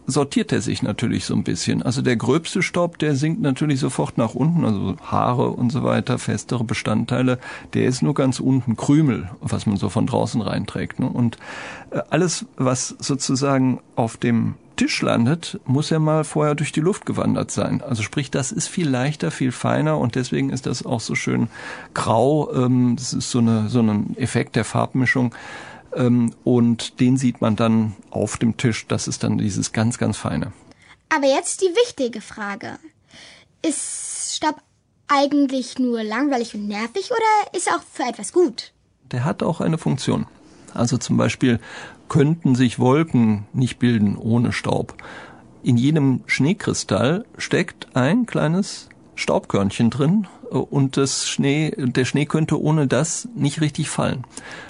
sortiert 0.06 0.52
er 0.52 0.60
sich 0.60 0.82
natürlich 0.82 1.24
so 1.24 1.34
ein 1.34 1.44
bisschen. 1.44 1.82
Also 1.82 2.02
der 2.02 2.16
gröbste 2.16 2.62
Staub, 2.62 2.98
der 2.98 3.16
sinkt 3.16 3.40
natürlich 3.40 3.80
sofort 3.80 4.18
nach 4.18 4.34
unten, 4.34 4.64
also 4.64 4.96
Haare 5.02 5.50
und 5.50 5.70
so 5.70 5.82
weiter, 5.82 6.18
festere 6.18 6.64
Bestandteile, 6.64 7.38
der 7.72 7.86
ist 7.86 8.02
nur 8.02 8.14
ganz 8.14 8.40
unten, 8.40 8.76
Krümel, 8.76 9.30
was 9.40 9.66
man 9.66 9.76
so 9.76 9.88
von 9.88 10.06
draußen 10.06 10.40
reinträgt. 10.40 11.00
Ne? 11.00 11.08
Und 11.08 11.38
äh, 11.90 12.00
alles, 12.10 12.46
was 12.56 12.94
sozusagen 12.98 13.80
auf 13.96 14.16
dem 14.16 14.54
Tisch 14.76 15.02
landet, 15.02 15.60
muss 15.66 15.90
er 15.90 16.00
mal 16.00 16.24
vorher 16.24 16.54
durch 16.54 16.72
die 16.72 16.80
Luft 16.80 17.06
gewandert 17.06 17.50
sein. 17.50 17.80
Also 17.80 18.02
sprich, 18.02 18.30
das 18.30 18.50
ist 18.50 18.66
viel 18.66 18.88
leichter, 18.88 19.30
viel 19.30 19.52
feiner 19.52 19.98
und 19.98 20.16
deswegen 20.16 20.50
ist 20.50 20.66
das 20.66 20.84
auch 20.84 21.00
so 21.00 21.14
schön 21.14 21.48
grau. 21.94 22.52
Ähm, 22.52 22.96
das 22.96 23.12
ist 23.12 23.30
so, 23.30 23.38
eine, 23.38 23.68
so 23.68 23.80
ein 23.80 24.16
Effekt 24.16 24.56
der 24.56 24.64
Farbmischung. 24.64 25.34
Ähm, 25.94 26.34
und 26.44 27.00
den 27.00 27.16
sieht 27.16 27.40
man 27.40 27.56
dann 27.56 27.94
auf 28.10 28.36
dem 28.36 28.56
Tisch. 28.56 28.86
Das 28.86 29.08
ist 29.08 29.22
dann 29.22 29.38
dieses 29.38 29.72
ganz, 29.72 29.98
ganz 29.98 30.16
feine. 30.16 30.52
Aber 31.08 31.26
jetzt 31.26 31.60
die 31.62 31.74
wichtige 31.74 32.20
Frage. 32.20 32.78
Ist 33.62 34.36
Staub 34.36 34.56
eigentlich 35.08 35.78
nur 35.78 36.02
langweilig 36.02 36.54
und 36.54 36.66
nervig 36.66 37.10
oder 37.10 37.56
ist 37.56 37.68
er 37.68 37.76
auch 37.76 37.82
für 37.92 38.04
etwas 38.04 38.32
gut? 38.32 38.72
Der 39.12 39.24
hat 39.24 39.42
auch 39.42 39.60
eine 39.60 39.78
Funktion. 39.78 40.26
Also 40.72 40.98
zum 40.98 41.16
Beispiel 41.16 41.60
könnten 42.08 42.54
sich 42.54 42.78
Wolken 42.78 43.46
nicht 43.52 43.78
bilden 43.78 44.16
ohne 44.16 44.52
Staub. 44.52 44.94
In 45.62 45.76
jedem 45.76 46.22
Schneekristall 46.26 47.24
steckt 47.38 47.96
ein 47.96 48.26
kleines 48.26 48.88
Staubkörnchen 49.14 49.90
drin 49.90 50.26
und 50.58 50.96
das 50.96 51.28
Schnee, 51.28 51.72
der 51.76 52.04
Schnee 52.04 52.26
könnte 52.26 52.60
ohne 52.60 52.86
das 52.86 53.28
nicht 53.34 53.60
richtig 53.60 53.88
fallen. 53.88 54.24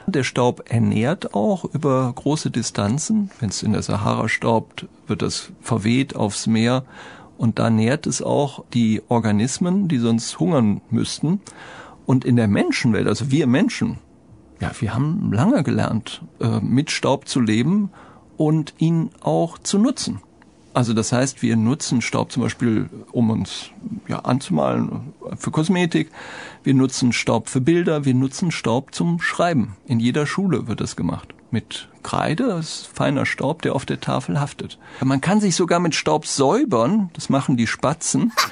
Der 0.07 0.25
Staub 0.25 0.64
ernährt 0.68 1.35
auch 1.35 1.64
über 1.64 2.12
große 2.14 2.51
Distanzen. 2.51 3.31
Wenn 3.40 3.51
es 3.51 3.62
in 3.62 3.73
der 3.73 3.83
Sahara 3.83 4.29
staubt, 4.29 4.87
wird 5.07 5.23
das 5.23 5.51
verweht 5.61 6.16
aufs 6.16 6.47
Meer 6.47 6.85
und 7.37 7.59
da 7.59 7.70
nährt 7.70 8.07
es 8.07 8.23
auch 8.23 8.64
die 8.73 9.03
Organismen, 9.09 9.88
die 9.88 9.99
sonst 9.99 10.38
hungern 10.38 10.81
müssten. 10.90 11.40
Und 12.07 12.25
in 12.25 12.37
der 12.37 12.49
Menschenwelt, 12.49 13.07
also 13.07 13.31
wir 13.31 13.47
Menschen, 13.47 13.99
ja, 14.61 14.70
wir 14.79 14.94
haben 14.94 15.33
lange 15.33 15.62
gelernt, 15.62 16.23
äh, 16.40 16.61
mit 16.61 16.90
Staub 16.90 17.29
zu 17.29 17.40
leben 17.40 17.90
und 18.37 18.75
ihn 18.79 19.11
auch 19.20 19.59
zu 19.59 19.79
nutzen. 19.79 20.20
Also 20.75 20.93
das 20.93 21.13
heißt, 21.13 21.41
wir 21.41 21.57
nutzen 21.57 22.03
Staub 22.03 22.33
zum 22.33 22.43
Beispiel, 22.43 22.91
um 23.13 23.31
uns 23.31 23.71
ja, 24.09 24.19
anzumalen 24.19 25.15
für 25.39 25.53
Kosmetik. 25.53 26.11
Wir 26.65 26.75
nutzen 26.75 27.13
Staub 27.13 27.49
für 27.49 27.61
Bilder. 27.61 28.05
Wir 28.05 28.15
nutzen 28.15 28.51
Staub 28.51 28.93
zum 28.93 29.21
Schreiben. 29.21 29.77
In 29.87 30.01
jeder 30.01 30.27
Schule 30.27 30.67
wird 30.67 30.81
das 30.81 30.97
gemacht. 30.97 31.33
Mit 31.55 31.87
Kreide, 32.03 32.49
das 32.49 32.64
ist 32.64 32.87
feiner 32.93 33.27
Staub, 33.27 33.62
der 33.62 33.77
auf 33.77 33.87
der 33.87 34.01
Tafel 34.01 34.40
haftet. 34.40 34.77
Man 35.05 35.21
kann 35.21 35.38
sich 35.40 35.55
sogar 35.55 35.79
mit 35.79 35.95
Staub 35.95 36.27
säubern. 36.27 37.11
Das 37.12 37.29
machen 37.29 37.57
die 37.57 37.69
Spatzen. 37.69 38.33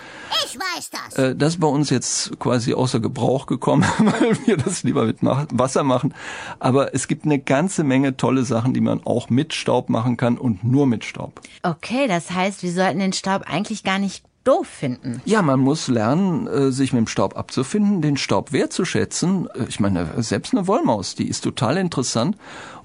Ich 0.44 0.58
weiß 0.58 0.90
das. 0.90 1.18
Äh, 1.18 1.36
das 1.36 1.54
ist 1.54 1.60
bei 1.60 1.66
uns 1.66 1.90
jetzt 1.90 2.38
quasi 2.38 2.74
außer 2.74 3.00
Gebrauch 3.00 3.46
gekommen, 3.46 3.84
weil 3.98 4.36
wir 4.46 4.56
das 4.56 4.82
lieber 4.82 5.04
mit 5.04 5.18
Wasser 5.20 5.84
machen. 5.84 6.14
Aber 6.58 6.94
es 6.94 7.06
gibt 7.06 7.26
eine 7.26 7.38
ganze 7.38 7.84
Menge 7.84 8.16
tolle 8.16 8.44
Sachen, 8.44 8.72
die 8.74 8.80
man 8.80 9.02
auch 9.04 9.30
mit 9.30 9.52
Staub 9.52 9.88
machen 9.88 10.16
kann 10.16 10.38
und 10.38 10.64
nur 10.64 10.86
mit 10.86 11.04
Staub. 11.04 11.40
Okay, 11.62 12.08
das 12.08 12.30
heißt, 12.30 12.62
wir 12.62 12.72
sollten 12.72 12.98
den 12.98 13.12
Staub 13.12 13.42
eigentlich 13.46 13.84
gar 13.84 13.98
nicht 13.98 14.24
doof 14.44 14.66
finden. 14.66 15.22
Ja, 15.24 15.42
man 15.42 15.60
muss 15.60 15.88
lernen, 15.88 16.46
äh, 16.46 16.72
sich 16.72 16.92
mit 16.92 17.00
dem 17.00 17.06
Staub 17.06 17.36
abzufinden, 17.36 18.02
den 18.02 18.16
Staub 18.16 18.52
wertzuschätzen. 18.52 19.48
Äh, 19.54 19.66
ich 19.68 19.80
meine, 19.80 20.08
selbst 20.22 20.52
eine 20.52 20.66
Wollmaus, 20.66 21.14
die 21.14 21.28
ist 21.28 21.42
total 21.42 21.76
interessant. 21.76 22.36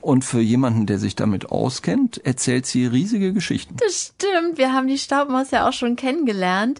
Und 0.08 0.24
für 0.24 0.40
jemanden, 0.40 0.86
der 0.86 1.00
sich 1.00 1.18
damit 1.18 1.52
auskennt, 1.52 2.26
erzählt 2.26 2.66
sie 2.66 2.86
riesige 2.86 3.34
Geschichten. 3.34 3.76
Das 3.76 4.14
stimmt. 4.16 4.58
Wir 4.58 4.72
haben 4.72 4.88
die 4.88 4.98
Staubmaus 4.98 5.52
ja 5.52 5.68
auch 5.68 5.74
schon 5.74 5.98
kennengelernt. 5.98 6.80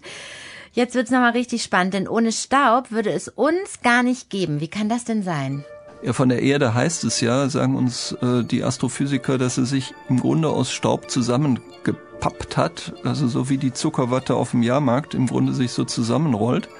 Jetzt 0.72 0.94
wird's 0.94 1.10
nochmal 1.10 1.32
richtig 1.32 1.62
spannend, 1.62 1.92
denn 1.92 2.08
ohne 2.08 2.32
Staub 2.32 2.90
würde 2.90 3.10
es 3.10 3.28
uns 3.28 3.82
gar 3.82 4.02
nicht 4.02 4.30
geben. 4.30 4.62
Wie 4.62 4.68
kann 4.68 4.88
das 4.88 5.04
denn 5.04 5.22
sein? 5.22 5.62
Ja, 6.02 6.14
von 6.14 6.30
der 6.30 6.40
Erde 6.40 6.72
heißt 6.72 7.04
es 7.04 7.20
ja, 7.20 7.50
sagen 7.50 7.76
uns 7.76 8.12
äh, 8.22 8.44
die 8.44 8.64
Astrophysiker, 8.64 9.36
dass 9.36 9.56
sie 9.56 9.66
sich 9.66 9.92
im 10.08 10.20
Grunde 10.20 10.48
aus 10.48 10.72
Staub 10.72 11.10
zusammengepappt 11.10 12.56
hat, 12.56 12.94
also 13.04 13.28
so 13.28 13.50
wie 13.50 13.58
die 13.58 13.74
Zuckerwatte 13.74 14.36
auf 14.36 14.52
dem 14.52 14.62
Jahrmarkt 14.62 15.12
im 15.12 15.26
Grunde 15.26 15.52
sich 15.52 15.72
so 15.72 15.84
zusammenrollt. 15.84 16.70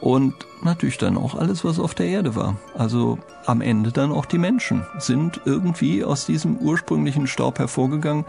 Und 0.00 0.34
natürlich 0.62 0.98
dann 0.98 1.16
auch 1.16 1.34
alles, 1.34 1.64
was 1.64 1.78
auf 1.78 1.94
der 1.94 2.06
Erde 2.06 2.36
war. 2.36 2.56
Also 2.76 3.18
am 3.46 3.60
Ende 3.60 3.92
dann 3.92 4.12
auch 4.12 4.26
die 4.26 4.38
Menschen 4.38 4.84
sind 4.98 5.40
irgendwie 5.44 6.04
aus 6.04 6.26
diesem 6.26 6.58
ursprünglichen 6.58 7.26
Staub 7.26 7.58
hervorgegangen. 7.58 8.24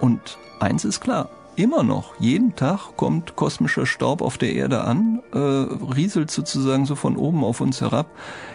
Und 0.00 0.38
eins 0.58 0.84
ist 0.84 1.00
klar, 1.00 1.28
immer 1.56 1.82
noch, 1.82 2.14
jeden 2.18 2.56
Tag 2.56 2.96
kommt 2.96 3.36
kosmischer 3.36 3.86
Staub 3.86 4.22
auf 4.22 4.38
der 4.38 4.54
Erde 4.54 4.82
an, 4.84 5.22
äh, 5.32 5.38
rieselt 5.38 6.30
sozusagen 6.30 6.86
so 6.86 6.94
von 6.94 7.16
oben 7.16 7.44
auf 7.44 7.60
uns 7.60 7.80
herab. 7.80 8.06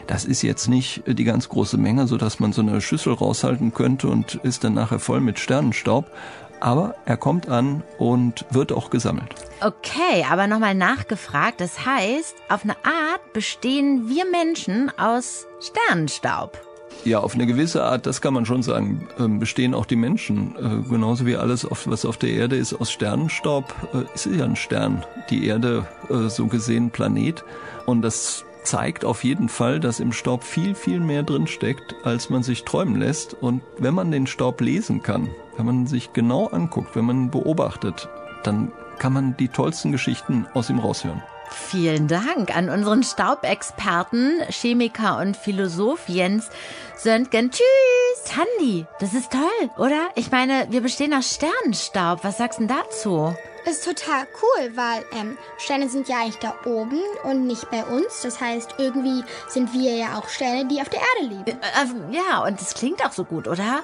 Das 0.07 0.25
ist 0.25 0.41
jetzt 0.41 0.67
nicht 0.67 1.03
die 1.07 1.23
ganz 1.23 1.49
große 1.49 1.77
Menge, 1.77 2.07
so 2.07 2.17
dass 2.17 2.39
man 2.39 2.53
so 2.53 2.61
eine 2.61 2.81
Schüssel 2.81 3.13
raushalten 3.13 3.73
könnte 3.73 4.07
und 4.07 4.35
ist 4.35 4.63
dann 4.63 4.73
nachher 4.73 4.99
voll 4.99 5.21
mit 5.21 5.39
Sternenstaub. 5.39 6.11
Aber 6.59 6.95
er 7.05 7.17
kommt 7.17 7.49
an 7.49 7.83
und 7.97 8.45
wird 8.49 8.71
auch 8.71 8.89
gesammelt. 8.89 9.35
Okay, 9.61 10.25
aber 10.29 10.47
nochmal 10.47 10.75
nachgefragt. 10.75 11.61
Das 11.61 11.85
heißt, 11.85 12.35
auf 12.49 12.63
eine 12.63 12.75
Art 12.83 13.33
bestehen 13.33 14.09
wir 14.09 14.25
Menschen 14.29 14.91
aus 14.97 15.47
Sternenstaub. 15.59 16.59
Ja, 17.03 17.19
auf 17.19 17.35
eine 17.35 17.45
gewisse 17.45 17.83
Art, 17.83 18.05
das 18.05 18.21
kann 18.21 18.33
man 18.33 18.45
schon 18.45 18.63
sagen, 18.63 19.07
ähm, 19.19 19.39
bestehen 19.39 19.73
auch 19.73 19.85
die 19.85 19.95
Menschen. 19.95 20.55
Äh, 20.55 20.89
genauso 20.89 21.25
wie 21.25 21.35
alles, 21.35 21.67
was 21.85 22.05
auf 22.05 22.17
der 22.17 22.29
Erde 22.29 22.55
ist, 22.55 22.73
aus 22.73 22.91
Sternenstaub, 22.91 23.75
äh, 23.93 24.15
ist 24.15 24.25
ja 24.25 24.45
ein 24.45 24.55
Stern. 24.55 25.05
Die 25.29 25.45
Erde, 25.45 25.85
äh, 26.09 26.29
so 26.29 26.47
gesehen, 26.47 26.89
Planet. 26.89 27.43
Und 27.85 28.01
das 28.01 28.43
zeigt 28.63 29.05
auf 29.05 29.23
jeden 29.23 29.49
Fall, 29.49 29.79
dass 29.79 29.99
im 29.99 30.11
Staub 30.11 30.43
viel, 30.43 30.73
viel 30.73 30.99
mehr 30.99 31.21
drinsteckt, 31.21 31.95
als 32.03 32.29
man 32.29 32.41
sich 32.41 32.63
träumen 32.63 32.99
lässt. 32.99 33.35
Und 33.35 33.61
wenn 33.77 33.93
man 33.93 34.11
den 34.11 34.25
Staub 34.25 34.61
lesen 34.61 35.03
kann, 35.03 35.29
wenn 35.57 35.65
man 35.65 35.87
sich 35.87 36.13
genau 36.13 36.47
anguckt, 36.47 36.95
wenn 36.95 37.05
man 37.05 37.31
beobachtet, 37.31 38.09
dann 38.43 38.71
kann 38.99 39.13
man 39.13 39.37
die 39.37 39.49
tollsten 39.49 39.91
Geschichten 39.91 40.47
aus 40.53 40.69
ihm 40.69 40.79
raushören. 40.79 41.21
Vielen 41.49 42.07
Dank 42.07 42.55
an 42.55 42.69
unseren 42.69 43.03
Staubexperten, 43.03 44.41
Chemiker 44.49 45.19
und 45.19 45.37
Philosoph 45.37 46.09
Jens 46.09 46.49
Söntgen. 46.97 47.51
Tschüss, 47.51 48.23
Tandi. 48.25 48.85
Das 48.99 49.13
ist 49.13 49.31
toll, 49.31 49.69
oder? 49.77 50.09
Ich 50.15 50.31
meine, 50.31 50.67
wir 50.69 50.81
bestehen 50.81 51.13
aus 51.13 51.35
Sternenstaub. 51.35 52.23
Was 52.23 52.37
sagst 52.37 52.59
du 52.59 52.67
dazu? 52.67 53.35
Ist 53.65 53.83
total 53.83 54.27
cool, 54.41 54.71
weil 54.75 55.03
ähm, 55.19 55.37
Sterne 55.57 55.89
sind 55.89 56.07
ja 56.07 56.21
eigentlich 56.21 56.37
da 56.37 56.53
oben 56.65 57.01
und 57.23 57.47
nicht 57.47 57.69
bei 57.71 57.83
uns. 57.83 58.21
Das 58.21 58.39
heißt, 58.39 58.75
irgendwie 58.77 59.23
sind 59.47 59.73
wir 59.73 59.95
ja 59.95 60.19
auch 60.19 60.29
Sterne, 60.29 60.67
die 60.67 60.81
auf 60.81 60.89
der 60.89 60.99
Erde 60.99 61.35
leben. 61.35 61.59
Äh, 61.61 62.15
ja, 62.15 62.43
und 62.43 62.61
das 62.61 62.75
klingt 62.75 63.03
auch 63.03 63.11
so 63.11 63.23
gut, 63.23 63.47
oder? 63.47 63.81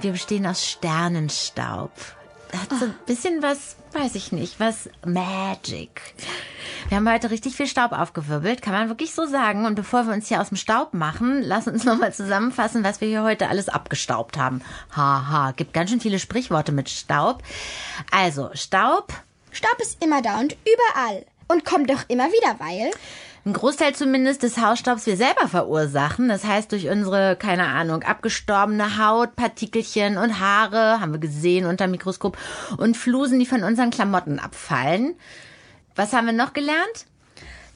Wir 0.00 0.12
bestehen 0.12 0.46
aus 0.46 0.66
Sternenstaub. 0.66 1.92
Hat 2.52 2.70
so 2.78 2.86
ein 2.86 2.94
bisschen 3.06 3.42
was, 3.42 3.76
weiß 3.92 4.14
ich 4.14 4.32
nicht, 4.32 4.58
was 4.58 4.88
Magic. 5.04 6.14
Wir 6.88 6.96
haben 6.96 7.08
heute 7.08 7.30
richtig 7.30 7.54
viel 7.54 7.66
Staub 7.66 7.92
aufgewirbelt, 7.92 8.62
kann 8.62 8.72
man 8.72 8.88
wirklich 8.88 9.14
so 9.14 9.26
sagen. 9.26 9.66
Und 9.66 9.74
bevor 9.74 10.06
wir 10.06 10.14
uns 10.14 10.28
hier 10.28 10.40
aus 10.40 10.48
dem 10.48 10.56
Staub 10.56 10.94
machen, 10.94 11.42
lass 11.42 11.68
uns 11.68 11.84
nochmal 11.84 12.14
zusammenfassen, 12.14 12.82
was 12.82 13.00
wir 13.00 13.08
hier 13.08 13.22
heute 13.22 13.48
alles 13.48 13.68
abgestaubt 13.68 14.38
haben. 14.38 14.62
Haha, 14.96 15.52
gibt 15.52 15.74
ganz 15.74 15.90
schön 15.90 16.00
viele 16.00 16.18
Sprichworte 16.18 16.72
mit 16.72 16.88
Staub. 16.88 17.42
Also, 18.10 18.50
Staub. 18.54 19.12
Staub 19.52 19.78
ist 19.80 20.02
immer 20.02 20.22
da 20.22 20.40
und 20.40 20.56
überall. 20.64 21.26
Und 21.46 21.64
kommt 21.64 21.90
doch 21.90 22.04
immer 22.08 22.28
wieder, 22.28 22.56
weil 22.58 22.90
ein 23.44 23.52
Großteil 23.52 23.94
zumindest 23.94 24.42
des 24.42 24.58
Hausstaubs 24.58 25.06
wir 25.06 25.16
selber 25.16 25.48
verursachen. 25.48 26.28
Das 26.28 26.44
heißt, 26.44 26.72
durch 26.72 26.88
unsere, 26.88 27.36
keine 27.36 27.66
Ahnung, 27.66 28.02
abgestorbene 28.02 28.98
Haut, 28.98 29.34
Partikelchen 29.36 30.18
und 30.18 30.40
Haare, 30.40 31.00
haben 31.00 31.12
wir 31.12 31.20
gesehen 31.20 31.66
unter 31.66 31.86
Mikroskop, 31.86 32.36
und 32.76 32.96
Flusen, 32.96 33.38
die 33.38 33.46
von 33.46 33.62
unseren 33.62 33.90
Klamotten 33.90 34.38
abfallen. 34.38 35.14
Was 35.96 36.12
haben 36.12 36.26
wir 36.26 36.32
noch 36.32 36.52
gelernt? 36.52 37.06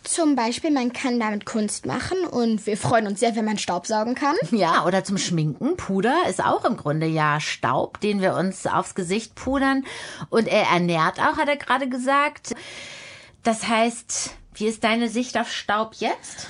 Zum 0.04 0.36
Beispiel, 0.36 0.70
man 0.70 0.92
kann 0.92 1.18
damit 1.18 1.46
Kunst 1.46 1.86
machen 1.86 2.18
und 2.30 2.66
wir 2.66 2.76
freuen 2.76 3.06
uns 3.06 3.20
sehr, 3.20 3.34
wenn 3.36 3.46
man 3.46 3.56
Staub 3.56 3.86
saugen 3.86 4.14
kann. 4.14 4.36
Ja, 4.50 4.84
oder 4.84 5.02
zum 5.02 5.16
Schminken. 5.16 5.76
Puder 5.76 6.14
ist 6.28 6.44
auch 6.44 6.66
im 6.66 6.76
Grunde 6.76 7.06
ja 7.06 7.40
Staub, 7.40 8.00
den 8.00 8.20
wir 8.20 8.34
uns 8.34 8.66
aufs 8.66 8.94
Gesicht 8.94 9.34
pudern. 9.34 9.84
Und 10.28 10.46
er 10.46 10.64
ernährt 10.64 11.18
auch, 11.20 11.38
hat 11.38 11.48
er 11.48 11.56
gerade 11.56 11.88
gesagt. 11.88 12.54
Das 13.44 13.68
heißt, 13.68 14.30
wie 14.54 14.66
ist 14.66 14.82
deine 14.84 15.08
Sicht 15.08 15.38
auf 15.38 15.52
Staub 15.52 15.94
jetzt? 15.98 16.46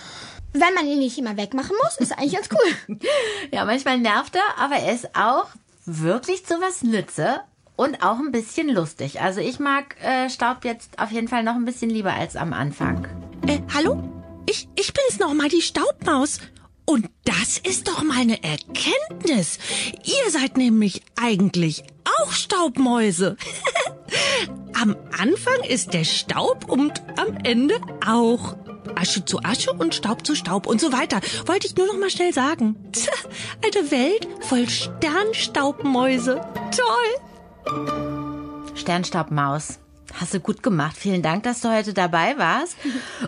Wenn 0.52 0.72
man 0.74 0.86
ihn 0.86 1.00
nicht 1.00 1.18
immer 1.18 1.36
wegmachen 1.36 1.74
muss, 1.82 1.96
ist 1.98 2.12
eigentlich 2.12 2.34
ganz 2.34 2.48
cool. 2.52 2.98
ja, 3.52 3.64
manchmal 3.64 3.98
nervt 3.98 4.36
er, 4.36 4.62
aber 4.62 4.76
er 4.76 4.94
ist 4.94 5.16
auch 5.16 5.46
wirklich 5.84 6.46
zu 6.46 6.54
was 6.60 6.82
Nütze 6.82 7.40
und 7.74 8.02
auch 8.04 8.18
ein 8.18 8.30
bisschen 8.30 8.68
lustig. 8.68 9.20
Also 9.20 9.40
ich 9.40 9.58
mag 9.58 10.00
äh, 10.00 10.30
Staub 10.30 10.64
jetzt 10.64 10.98
auf 11.00 11.10
jeden 11.10 11.26
Fall 11.26 11.42
noch 11.42 11.56
ein 11.56 11.64
bisschen 11.64 11.90
lieber 11.90 12.12
als 12.12 12.36
am 12.36 12.52
Anfang. 12.52 13.08
Äh, 13.48 13.58
hallo? 13.74 14.00
Ich, 14.48 14.68
ich 14.76 14.92
bin's 14.92 15.18
nochmal, 15.18 15.48
die 15.48 15.62
Staubmaus. 15.62 16.38
Und 16.86 17.08
das 17.24 17.58
ist 17.58 17.88
doch 17.88 18.02
mal 18.04 18.20
eine 18.20 18.42
Erkenntnis. 18.44 19.58
Ihr 20.04 20.30
seid 20.30 20.56
nämlich 20.56 21.02
eigentlich 21.16 21.82
auch 22.20 22.30
Staubmäuse. 22.30 23.36
am 24.80 24.96
Anfang 25.18 25.62
ist 25.68 25.94
der 25.94 26.04
Staub 26.04 26.68
und 26.68 27.02
am 27.16 27.36
Ende 27.44 27.74
auch. 28.06 28.56
Asche 28.96 29.24
zu 29.24 29.40
Asche 29.42 29.72
und 29.72 29.94
Staub 29.94 30.26
zu 30.26 30.34
Staub 30.34 30.66
und 30.66 30.80
so 30.80 30.92
weiter. 30.92 31.20
Wollte 31.46 31.66
ich 31.66 31.76
nur 31.76 31.86
noch 31.86 31.98
mal 31.98 32.10
schnell 32.10 32.32
sagen. 32.32 32.76
Tja, 32.92 33.12
eine 33.64 33.90
Welt 33.90 34.28
voll 34.40 34.68
Sternstaubmäuse. 34.68 36.40
Toll! 36.70 37.14
Sternstaubmaus. 38.74 39.78
Hast 40.20 40.32
du 40.32 40.38
gut 40.38 40.62
gemacht. 40.62 40.96
Vielen 40.96 41.22
Dank, 41.22 41.42
dass 41.42 41.60
du 41.60 41.74
heute 41.74 41.92
dabei 41.92 42.38
warst. 42.38 42.76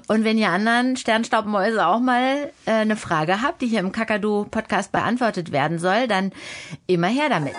Und 0.06 0.22
wenn 0.24 0.38
ihr 0.38 0.50
anderen 0.50 0.96
Sternstaubmäuse 0.96 1.84
auch 1.84 1.98
mal 1.98 2.52
äh, 2.64 2.70
eine 2.70 2.96
Frage 2.96 3.42
habt, 3.42 3.60
die 3.60 3.66
hier 3.66 3.80
im 3.80 3.90
Kakadu-Podcast 3.90 4.92
beantwortet 4.92 5.50
werden 5.50 5.80
soll, 5.80 6.06
dann 6.06 6.32
immer 6.86 7.08
her 7.08 7.28
damit. 7.28 7.56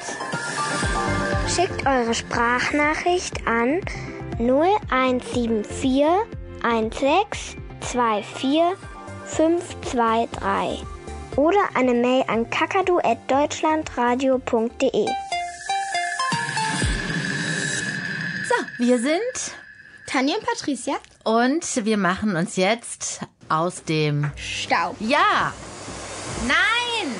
Schickt 1.53 1.86
eure 1.88 2.13
Sprachnachricht 2.13 3.47
an 3.47 3.79
0174 4.39 6.03
16 6.62 7.57
24 7.81 8.77
523 9.25 10.86
oder 11.38 11.60
eine 11.73 11.93
Mail 11.93 12.23
an 12.27 12.49
kakadu.deutschlandradio.de. 12.49 15.05
So, 18.47 18.55
wir 18.77 18.99
sind 18.99 19.19
Tanja 20.05 20.36
und 20.36 20.45
Patricia. 20.45 20.95
und 21.23 21.86
wir 21.86 21.97
machen 21.97 22.36
uns 22.36 22.55
jetzt 22.55 23.21
aus 23.49 23.83
dem 23.83 24.29
Staub. 24.36 24.95
Ja! 24.99 25.51
Nein! 26.47 27.15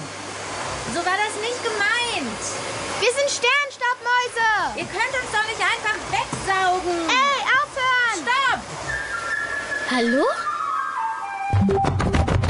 So 0.93 0.99
war 0.99 1.17
das 1.17 1.35
nicht 1.41 1.63
gemeint! 1.63 2.37
Wir 2.99 3.11
sind 3.13 3.29
Sternstaubmäuse. 4.17 4.80
Ihr 4.80 4.86
könnt 4.86 5.13
uns 5.21 5.32
doch 5.32 5.45
nicht 5.47 5.62
einfach 5.62 5.97
wegsaugen! 6.12 7.10
Ey, 7.10 7.39
aufhören! 7.58 8.17
Stopp! 8.23 8.62
Hallo? 9.91 10.25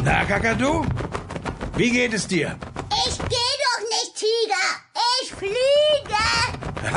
Na, 0.04 0.26
Kakadu? 0.26 0.86
Wie 1.76 1.92
geht 1.92 2.14
es 2.14 2.28
dir? 2.28 2.58
Ich 3.08 3.18
geh 3.18 3.54
doch 3.66 3.82
nicht, 3.90 4.16
Tiger. 4.16 4.68
Ich 5.22 5.32
fliege. 5.34 5.56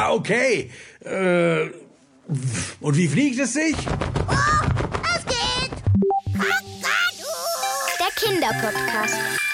Okay. 0.08 0.70
Äh, 1.04 1.70
und 2.80 2.96
wie 2.96 3.08
fliegt 3.08 3.40
es 3.40 3.52
sich? 3.54 3.76
Oh, 4.28 4.34
es 5.14 5.24
geht. 5.26 5.72
Kakadu. 6.32 7.32
Der 7.98 8.12
Kinderpodcast. 8.16 9.49